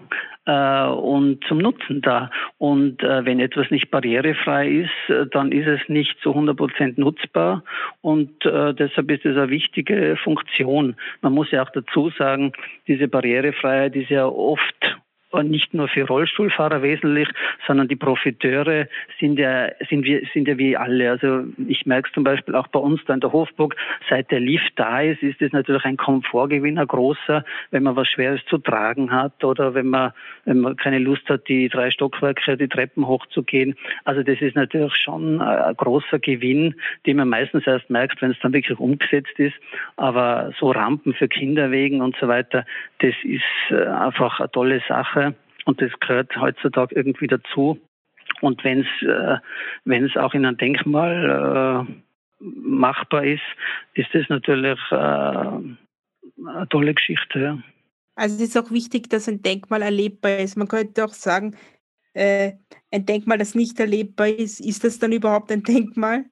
äh, 0.46 0.86
und 0.88 1.42
zum 1.46 1.60
Nutzen 1.60 2.02
da. 2.02 2.30
Und 2.58 3.02
äh, 3.02 3.24
wenn 3.24 3.40
etwas 3.40 3.72
nicht 3.72 3.90
barrierefrei 3.90 4.68
ist, 4.68 5.10
äh, 5.10 5.28
dann 5.32 5.54
ist 5.54 5.66
es 5.66 5.80
nicht 5.88 6.20
zu 6.20 6.32
100 6.32 6.58
Prozent 6.58 6.98
nutzbar. 6.98 7.64
Und 8.02 8.46
äh, 8.46 8.74
deshalb 8.74 9.10
ist 9.12 9.26
es 9.26 9.38
eine 9.38 9.50
wichtige 9.50 10.18
Funktion. 10.22 10.98
Man 11.22 11.32
muss 11.32 11.52
ja 11.52 11.64
auch 11.64 11.70
dazu 11.70 12.10
sagen, 12.10 12.52
diese 12.86 13.08
Barrierefreiheit 13.08 13.96
ist 13.96 14.10
ja 14.10 14.26
oft 14.26 14.85
nicht 15.44 15.74
nur 15.74 15.88
für 15.88 16.08
Rollstuhlfahrer 16.08 16.82
wesentlich, 16.82 17.28
sondern 17.68 17.88
die 17.88 17.96
Profiteure 17.96 18.88
sind 19.20 19.40
ja, 19.40 19.70
sind 19.90 20.04
wir, 20.06 20.22
sind 20.34 20.48
ja 20.48 20.58
wie 20.58 20.78
alle. 20.78 21.12
Also 21.12 21.44
ich 21.68 21.86
merke 21.86 22.08
es 22.08 22.14
zum 22.14 22.24
Beispiel 22.24 22.56
auch 22.56 22.68
bei 22.68 22.80
uns 22.80 23.02
da 23.06 23.14
in 23.14 23.20
der 23.20 23.32
Hofburg, 23.32 23.76
seit 24.10 24.32
der 24.32 24.40
Lift 24.40 24.74
da 24.76 25.02
ist, 25.02 25.22
ist 25.24 25.42
es 25.42 25.52
natürlich 25.52 25.86
ein 25.86 25.98
Komfortgewinner 25.98 26.86
großer, 26.86 27.44
wenn 27.72 27.84
man 27.84 27.96
was 27.96 28.08
Schweres 28.08 28.42
zu 28.50 28.58
tragen 28.58 29.12
hat 29.12 29.44
oder 29.44 29.74
wenn 29.74 29.88
man, 29.88 30.12
wenn 30.46 30.60
man 30.60 30.76
keine 30.76 31.00
Lust 31.00 31.28
hat, 31.30 31.48
die 31.48 31.70
drei 31.70 31.92
Stockwerke, 31.92 32.58
die 32.58 32.68
Treppen 32.68 33.08
hochzugehen. 33.08 33.76
Also 34.04 34.24
das 34.24 34.42
ist 34.42 34.56
natürlich 34.56 34.96
schon 34.96 35.42
ein 35.42 35.76
großer 35.76 36.20
Gewinn, 36.20 36.76
den 37.06 37.18
man 37.18 37.30
meistens 37.30 37.66
erst 37.68 37.90
merkt, 37.90 38.22
wenn 38.22 38.32
es 38.32 38.40
dann 38.42 38.54
wirklich 38.54 38.80
umgesetzt 38.80 39.38
ist. 39.38 39.56
Aber 39.98 40.52
so 40.60 40.72
Rampen 40.72 41.14
für 41.14 41.28
Kinderwegen 41.28 42.02
und 42.02 42.16
so 42.20 42.28
weiter, 42.28 42.66
das 43.00 43.14
ist 43.24 43.44
äh, 43.70 43.86
einfach 43.88 44.40
eine 44.40 44.52
tolle 44.52 44.82
Sache. 44.88 45.25
Und 45.66 45.82
das 45.82 45.92
gehört 46.00 46.36
heutzutage 46.38 46.96
irgendwie 46.96 47.28
dazu. 47.28 47.80
Und 48.42 48.64
wenn 48.64 48.82
es 48.82 49.08
äh, 49.08 49.38
wenn 49.84 50.06
es 50.06 50.16
auch 50.16 50.34
in 50.34 50.46
einem 50.46 50.58
Denkmal 50.58 51.88
äh, 51.88 51.94
machbar 52.40 53.24
ist, 53.24 53.44
ist 53.94 54.10
das 54.14 54.28
natürlich 54.30 54.80
äh, 54.92 54.96
eine 54.96 56.68
tolle 56.70 56.94
Geschichte. 56.94 57.40
Ja. 57.40 57.58
Also 58.16 58.36
es 58.36 58.50
ist 58.50 58.58
auch 58.58 58.72
wichtig, 58.72 59.10
dass 59.10 59.28
ein 59.28 59.42
Denkmal 59.42 59.82
erlebbar 59.82 60.38
ist. 60.38 60.56
Man 60.56 60.68
könnte 60.68 61.04
auch 61.04 61.14
sagen, 61.14 61.56
äh, 62.14 62.54
ein 62.92 63.06
Denkmal, 63.06 63.38
das 63.38 63.56
nicht 63.56 63.80
erlebbar 63.80 64.30
ist, 64.30 64.60
ist 64.60 64.84
das 64.84 65.00
dann 65.00 65.12
überhaupt 65.12 65.52
ein 65.52 65.64
Denkmal? 65.64 66.26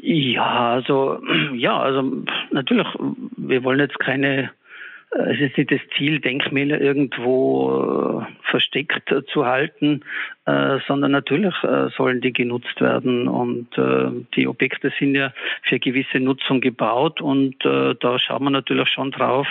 Ja, 0.00 0.74
also 0.74 1.20
ja, 1.54 1.78
also 1.78 2.24
natürlich, 2.52 2.86
wir 3.36 3.64
wollen 3.64 3.80
jetzt 3.80 3.98
keine 3.98 4.52
es 5.10 5.40
ist 5.40 5.56
nicht 5.56 5.70
das 5.70 5.80
Ziel, 5.96 6.20
Denkmäler 6.20 6.80
irgendwo 6.80 8.20
äh, 8.20 8.50
versteckt 8.50 9.12
zu 9.32 9.46
halten, 9.46 10.02
äh, 10.46 10.78
sondern 10.86 11.12
natürlich 11.12 11.54
sollen 11.96 12.20
die 12.20 12.32
genutzt 12.32 12.80
werden. 12.80 13.28
Und 13.28 13.68
die 14.34 14.46
Objekte 14.46 14.92
sind 14.98 15.14
ja 15.14 15.32
für 15.62 15.78
gewisse 15.78 16.20
Nutzung 16.20 16.60
gebaut 16.60 17.20
und 17.20 17.56
da 17.64 18.18
schauen 18.18 18.44
wir 18.44 18.50
natürlich 18.50 18.88
schon 18.88 19.10
drauf, 19.10 19.46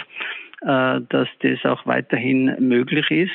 dass 0.61 1.27
das 1.41 1.65
auch 1.65 1.85
weiterhin 1.85 2.55
möglich 2.59 3.11
ist 3.11 3.31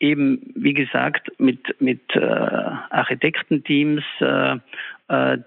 eben, 0.00 0.40
wie 0.54 0.74
gesagt, 0.74 1.30
mit, 1.38 1.76
mit 1.80 2.00
äh, 2.16 2.20
Architektenteams, 2.20 4.02
äh, 4.20 4.54
äh, 4.54 4.58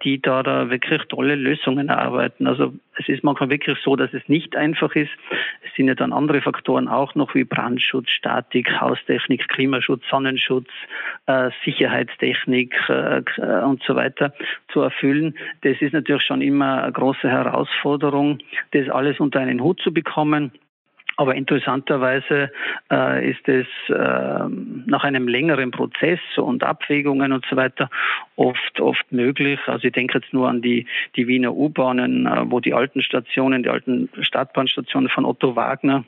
die 0.04 0.22
da, 0.22 0.44
da 0.44 0.70
wirklich 0.70 1.02
tolle 1.04 1.36
Lösungen 1.36 1.88
erarbeiten. 1.88 2.48
Also 2.48 2.74
es 2.98 3.08
ist 3.08 3.24
manchmal 3.24 3.50
wirklich 3.50 3.78
so, 3.84 3.96
dass 3.96 4.14
es 4.14 4.22
nicht 4.28 4.56
einfach 4.56 4.94
ist. 4.96 5.12
Es 5.66 5.74
sind 5.76 5.88
ja 5.88 5.96
dann 5.96 6.12
andere 6.12 6.42
Faktoren 6.42 6.88
auch 6.88 7.16
noch 7.16 7.34
wie 7.34 7.46
Brandschutz, 7.46 8.10
Statik, 8.10 8.70
Haustechnik, 8.80 9.48
Klimaschutz, 9.48 10.04
Sonnenschutz, 10.10 10.68
äh, 11.28 11.50
Sicherheitstechnik 11.64 12.76
äh, 12.90 13.22
und 13.64 13.82
so 13.84 13.96
weiter 13.96 14.34
zu 14.72 14.82
erfüllen. 14.82 15.34
Das 15.62 15.82
ist 15.82 15.94
natürlich 15.94 16.24
schon 16.24 16.42
immer 16.42 16.84
eine 16.84 16.92
große 16.92 17.30
Herausforderung, 17.30 18.40
das 18.72 18.90
alles 18.90 19.20
unter 19.20 19.40
einen 19.40 19.62
Hut 19.62 19.80
zu 19.82 19.94
bekommen. 19.94 20.52
Aber 21.18 21.36
interessanterweise 21.36 22.52
äh, 22.92 23.30
ist 23.30 23.48
es 23.48 23.68
äh, 23.90 24.48
nach 24.86 25.04
einem 25.04 25.28
längeren 25.28 25.72
Prozess 25.72 26.20
und 26.38 26.64
Abwägungen 26.64 27.32
und 27.32 27.46
so 27.50 27.56
weiter 27.56 27.90
oft 28.36 28.80
oft 28.80 29.12
möglich. 29.12 29.60
Also 29.68 29.88
ich 29.88 29.94
denke 29.94 30.20
jetzt 30.20 30.34
nur 30.34 30.50
an 30.50 30.62
die 30.62 30.88
die 31.16 31.28
Wiener 31.28 31.54
U-Bahnen, 31.54 32.26
äh, 32.26 32.44
wo 32.46 32.60
die 32.60 32.74
alten 32.74 33.02
Stationen, 33.04 33.64
die 33.64 33.70
alten 33.70 34.10
Stadtbahnstationen 34.22 35.10
von 35.10 35.26
Otto 35.26 35.56
Wagner 35.56 36.04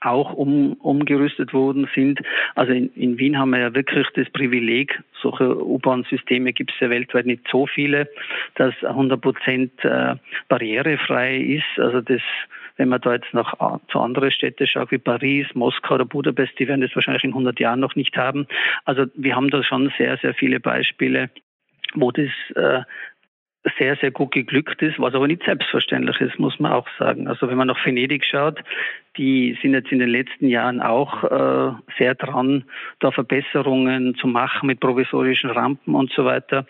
auch 0.00 0.34
um, 0.34 0.74
umgerüstet 0.74 1.52
worden 1.52 1.88
sind. 1.94 2.20
Also 2.54 2.72
in, 2.72 2.92
in, 2.94 3.18
Wien 3.18 3.38
haben 3.38 3.50
wir 3.50 3.60
ja 3.60 3.74
wirklich 3.74 4.06
das 4.14 4.28
Privileg, 4.30 5.02
solche 5.20 5.64
U-Bahn-Systeme 5.64 6.52
gibt 6.52 6.72
es 6.72 6.80
ja 6.80 6.90
weltweit 6.90 7.26
nicht 7.26 7.46
so 7.50 7.66
viele, 7.66 8.08
dass 8.56 8.74
100 8.82 9.20
Prozent 9.20 9.72
äh, 9.84 10.16
barrierefrei 10.48 11.36
ist. 11.38 11.78
Also 11.78 12.00
das 12.00 12.20
wenn 12.76 12.88
man 12.88 13.00
da 13.00 13.14
jetzt 13.14 13.32
noch 13.32 13.80
zu 13.88 14.00
anderen 14.00 14.30
Städten 14.30 14.66
schaut, 14.66 14.90
wie 14.90 14.98
Paris, 14.98 15.46
Moskau 15.54 15.94
oder 15.94 16.04
Budapest, 16.04 16.58
die 16.58 16.68
werden 16.68 16.80
das 16.80 16.94
wahrscheinlich 16.94 17.24
in 17.24 17.30
100 17.30 17.60
Jahren 17.60 17.80
noch 17.80 17.94
nicht 17.94 18.16
haben. 18.16 18.46
Also 18.84 19.06
wir 19.14 19.36
haben 19.36 19.50
da 19.50 19.62
schon 19.62 19.92
sehr, 19.96 20.16
sehr 20.18 20.34
viele 20.34 20.60
Beispiele, 20.60 21.30
wo 21.94 22.10
das 22.10 22.30
äh, 22.56 22.82
sehr, 23.78 23.96
sehr 23.96 24.10
gut 24.10 24.32
geglückt 24.32 24.82
ist, 24.82 24.98
was 24.98 25.14
aber 25.14 25.26
nicht 25.26 25.42
selbstverständlich 25.44 26.20
ist, 26.20 26.38
muss 26.38 26.58
man 26.60 26.72
auch 26.72 26.86
sagen. 26.98 27.28
Also 27.28 27.48
wenn 27.48 27.56
man 27.56 27.68
nach 27.68 27.84
Venedig 27.84 28.24
schaut, 28.24 28.60
die 29.16 29.58
sind 29.62 29.72
jetzt 29.72 29.90
in 29.90 30.00
den 30.00 30.10
letzten 30.10 30.48
Jahren 30.48 30.82
auch 30.82 31.24
äh, 31.24 31.72
sehr 31.96 32.14
dran, 32.14 32.64
da 33.00 33.10
Verbesserungen 33.10 34.16
zu 34.16 34.26
machen 34.26 34.66
mit 34.66 34.80
provisorischen 34.80 35.50
Rampen 35.50 35.94
und 35.94 36.12
so 36.12 36.24
weiter. 36.24 36.66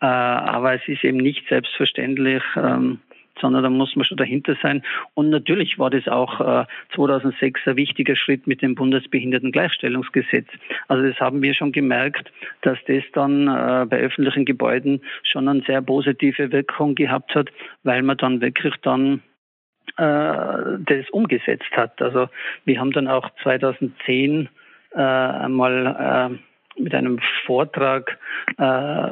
Äh, 0.00 0.06
aber 0.06 0.74
es 0.74 0.86
ist 0.86 1.04
eben 1.04 1.18
nicht 1.18 1.46
selbstverständlich, 1.48 2.42
ähm, 2.56 3.00
sondern 3.40 3.62
da 3.62 3.70
muss 3.70 3.96
man 3.96 4.04
schon 4.04 4.16
dahinter 4.16 4.56
sein. 4.62 4.82
Und 5.14 5.30
natürlich 5.30 5.78
war 5.78 5.90
das 5.90 6.06
auch 6.08 6.40
äh, 6.40 6.66
2006 6.94 7.60
ein 7.66 7.76
wichtiger 7.76 8.16
Schritt 8.16 8.46
mit 8.46 8.62
dem 8.62 8.74
Bundesbehindertengleichstellungsgesetz. 8.74 10.48
Also 10.88 11.06
das 11.06 11.18
haben 11.20 11.42
wir 11.42 11.54
schon 11.54 11.72
gemerkt, 11.72 12.30
dass 12.62 12.78
das 12.86 13.04
dann 13.12 13.48
äh, 13.48 13.86
bei 13.86 13.98
öffentlichen 13.98 14.44
Gebäuden 14.44 15.00
schon 15.22 15.48
eine 15.48 15.62
sehr 15.62 15.82
positive 15.82 16.52
Wirkung 16.52 16.94
gehabt 16.94 17.34
hat, 17.34 17.50
weil 17.82 18.02
man 18.02 18.16
dann 18.16 18.40
wirklich 18.40 18.74
dann 18.82 19.22
äh, 19.96 20.78
das 20.86 21.08
umgesetzt 21.10 21.70
hat. 21.72 22.00
Also 22.02 22.28
wir 22.64 22.80
haben 22.80 22.92
dann 22.92 23.08
auch 23.08 23.30
2010 23.42 24.48
äh, 24.92 24.98
einmal 24.98 26.30
äh, 26.36 26.80
mit 26.80 26.94
einem 26.94 27.18
Vortrag 27.46 28.18
äh, 28.58 29.10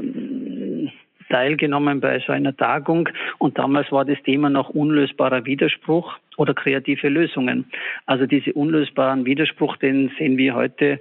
teilgenommen 1.29 2.01
bei 2.01 2.21
so 2.27 2.33
einer 2.33 2.57
Tagung 2.57 3.09
und 3.39 3.59
damals 3.59 3.91
war 3.93 4.05
das 4.05 4.23
Thema 4.23 4.51
noch 4.51 4.71
unlösbarer 4.71 5.45
Widerspruch 5.45 6.19
oder 6.37 6.55
kreative 6.55 7.09
Lösungen. 7.09 7.71
Also 8.07 8.27
diese 8.27 8.53
unlösbaren 8.53 9.25
Widerspruch, 9.25 9.77
den 9.79 10.11
sehen 10.19 10.37
wir 10.37 10.55
heute 10.55 11.01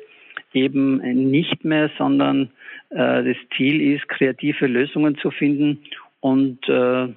eben 0.54 0.98
nicht 1.32 1.64
mehr, 1.66 1.92
sondern 1.98 2.52
äh, 2.90 3.24
das 3.24 3.38
Ziel 3.56 3.96
ist, 3.96 4.08
kreative 4.08 4.68
Lösungen 4.68 5.18
zu 5.18 5.32
finden 5.32 5.84
und 6.22 6.68
äh, 6.70 7.08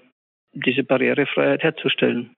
diese 0.52 0.82
Barrierefreiheit 0.82 1.62
herzustellen. 1.62 2.34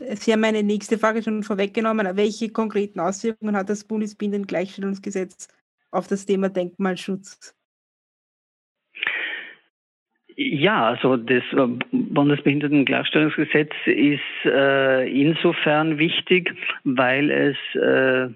Sie 0.00 0.32
haben 0.32 0.40
meine 0.40 0.62
nächste 0.62 0.98
Frage 0.98 1.22
schon 1.22 1.42
vorweggenommen. 1.42 2.16
Welche 2.16 2.50
konkreten 2.50 3.00
Auswirkungen 3.00 3.56
hat 3.56 3.70
das 3.70 3.84
Bundesbindengleichstellungsgesetz 3.84 5.48
auf 5.90 6.08
das 6.08 6.26
Thema 6.26 6.48
Denkmalschutz? 6.48 7.54
Ja, 10.36 10.86
also 10.88 11.16
das 11.16 11.44
äh, 11.52 11.66
Bundesbehindertengleichstellungsgesetz 11.92 13.72
ist 13.86 14.20
äh, 14.44 15.08
insofern 15.08 15.98
wichtig, 15.98 16.54
weil 16.82 17.30
es 17.30 17.56
äh, 17.80 18.28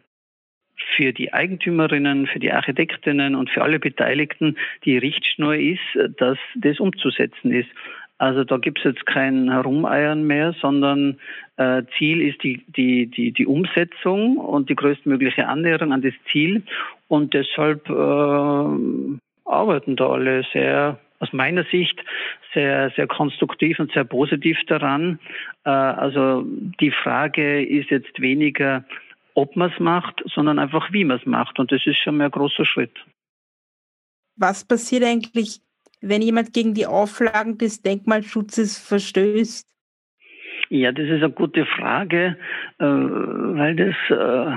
für 0.96 1.12
die 1.12 1.32
Eigentümerinnen, 1.32 2.26
für 2.28 2.38
die 2.38 2.52
Architektinnen 2.52 3.34
und 3.34 3.50
für 3.50 3.62
alle 3.62 3.80
Beteiligten 3.80 4.56
die 4.84 4.96
Richtschnur 4.96 5.56
ist, 5.56 5.80
dass 6.18 6.38
das 6.54 6.78
umzusetzen 6.78 7.52
ist. 7.52 7.68
Also 8.18 8.42
da 8.42 8.58
gibt 8.58 8.78
es 8.78 8.84
jetzt 8.84 9.06
kein 9.06 9.50
Herumeiern 9.50 10.24
mehr, 10.24 10.52
sondern 10.61 11.18
äh, 11.56 11.82
Ziel 11.96 12.20
ist 12.20 12.42
die, 12.42 12.64
die, 12.66 13.06
die, 13.06 13.32
die 13.32 13.46
Umsetzung 13.46 14.38
und 14.38 14.68
die 14.68 14.74
größtmögliche 14.74 15.46
Annäherung 15.46 15.92
an 15.92 16.02
das 16.02 16.14
Ziel. 16.30 16.62
Und 17.06 17.32
deshalb 17.32 17.88
äh, 17.88 17.92
arbeiten 19.44 19.96
da 19.96 20.08
alle 20.11 20.44
sehr, 20.52 20.98
aus 21.18 21.33
meiner 21.33 21.64
Sicht, 21.64 21.98
sehr, 22.54 22.90
sehr 22.96 23.07
konstruktiv 23.07 23.78
und 23.78 23.92
sehr 23.92 24.04
positiv 24.04 24.59
daran. 24.66 25.18
Äh, 25.64 25.70
also 25.70 26.44
die 26.81 26.90
Frage 26.90 27.64
ist 27.64 27.90
jetzt 27.90 28.20
weniger, 28.20 28.85
ob 29.35 29.57
man 29.57 29.70
es 29.70 29.78
macht, 29.78 30.22
sondern 30.26 30.59
einfach, 30.59 30.92
wie 30.92 31.04
man 31.04 31.18
es 31.18 31.26
macht. 31.26 31.59
Und 31.59 31.72
das 31.72 31.87
ist 31.87 31.98
schon 31.98 32.16
mal 32.16 32.26
ein 32.26 32.31
großer 32.31 32.64
Schritt. 32.64 32.92
Was 34.37 34.66
passiert 34.66 35.04
eigentlich, 35.04 35.61
wenn 36.00 36.22
jemand 36.22 36.52
gegen 36.52 36.74
die 36.74 36.87
Auflagen 36.87 37.59
des 37.59 37.83
Denkmalschutzes 37.83 38.78
verstößt? 38.78 39.68
Ja, 40.70 40.92
das 40.92 41.07
ist 41.07 41.22
eine 41.22 41.31
gute 41.31 41.66
Frage, 41.66 42.37
äh, 42.78 42.85
weil 42.85 43.74
das 43.74 43.94
äh, 44.11 44.57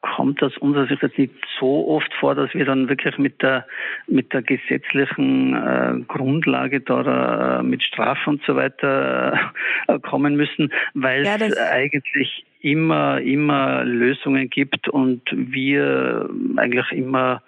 kommt 0.00 0.42
aus 0.42 0.56
unserer 0.58 0.86
Sicht 0.86 1.02
jetzt 1.02 1.18
nicht 1.18 1.34
so 1.58 1.88
oft 1.88 2.12
vor, 2.14 2.34
dass 2.34 2.54
wir 2.54 2.64
dann 2.64 2.88
wirklich 2.88 3.18
mit 3.18 3.42
der 3.42 3.66
mit 4.06 4.32
der 4.32 4.42
gesetzlichen 4.42 5.54
äh, 5.54 6.00
Grundlage 6.06 6.80
da 6.80 7.62
mit 7.62 7.82
Strafen 7.82 8.34
und 8.34 8.42
so 8.44 8.54
weiter 8.54 9.52
kommen 10.02 10.36
müssen, 10.36 10.72
weil 10.94 11.24
ja, 11.24 11.36
es 11.36 11.56
eigentlich 11.56 12.44
immer 12.60 13.20
immer 13.20 13.84
Lösungen 13.84 14.48
gibt 14.50 14.88
und 14.88 15.22
wir 15.32 16.30
eigentlich 16.56 16.92
immer 16.92 17.42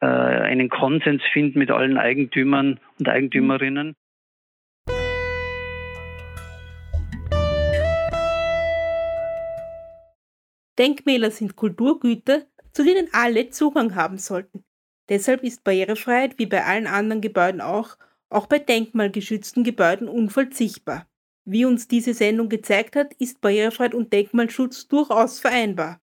äh, 0.00 0.06
einen 0.06 0.68
Konsens 0.68 1.22
finden 1.32 1.58
mit 1.58 1.70
allen 1.70 1.98
Eigentümern 1.98 2.78
und 2.98 3.08
Eigentümerinnen. 3.08 3.96
Denkmäler 10.78 11.30
sind 11.30 11.56
Kulturgüter, 11.56 12.46
zu 12.72 12.84
denen 12.84 13.08
alle 13.12 13.50
Zugang 13.50 13.94
haben 13.94 14.18
sollten. 14.18 14.64
Deshalb 15.08 15.42
ist 15.42 15.64
Barrierefreiheit 15.64 16.38
wie 16.38 16.46
bei 16.46 16.64
allen 16.64 16.86
anderen 16.86 17.20
Gebäuden 17.20 17.60
auch, 17.60 17.96
auch 18.28 18.46
bei 18.46 18.58
denkmalgeschützten 18.58 19.64
Gebäuden 19.64 20.08
unverzichtbar. 20.08 21.08
Wie 21.44 21.64
uns 21.64 21.86
diese 21.86 22.12
Sendung 22.12 22.48
gezeigt 22.48 22.96
hat, 22.96 23.14
ist 23.14 23.40
Barrierefreiheit 23.40 23.94
und 23.94 24.12
Denkmalschutz 24.12 24.88
durchaus 24.88 25.38
vereinbar. 25.38 26.00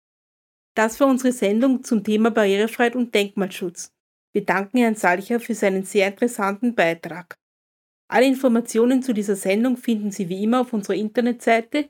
Das 0.75 0.99
war 0.99 1.07
unsere 1.07 1.31
Sendung 1.31 1.83
zum 1.83 2.03
Thema 2.03 2.31
Barrierefreiheit 2.31 2.95
und 2.95 3.13
Denkmalschutz. 3.13 3.93
Wir 4.33 4.45
danken 4.45 4.79
Herrn 4.79 4.95
Salcher 4.95 5.39
für 5.39 5.55
seinen 5.55 5.83
sehr 5.83 6.07
interessanten 6.07 6.75
Beitrag. 6.75 7.35
Alle 8.09 8.25
Informationen 8.25 9.03
zu 9.03 9.13
dieser 9.13 9.35
Sendung 9.35 9.77
finden 9.77 10.11
Sie 10.11 10.29
wie 10.29 10.43
immer 10.43 10.61
auf 10.61 10.73
unserer 10.73 10.95
Internetseite 10.95 11.89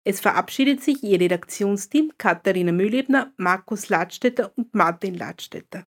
Es 0.04 0.20
verabschiedet 0.20 0.84
sich 0.84 1.04
Ihr 1.04 1.20
Redaktionsteam 1.20 2.12
Katharina 2.18 2.72
Mühlebner, 2.72 3.34
Markus 3.38 3.90
Ladstätter 3.90 4.52
und 4.56 4.74
Martin 4.76 5.16
Ladstätter. 5.16 5.86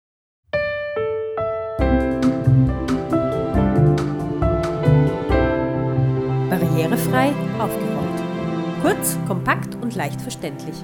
Barrierefrei 6.50 7.34
aufgerollt. 7.60 8.22
Kurz, 8.82 9.18
kompakt 9.28 9.76
und 9.76 9.94
leicht 9.96 10.20
verständlich. 10.22 10.76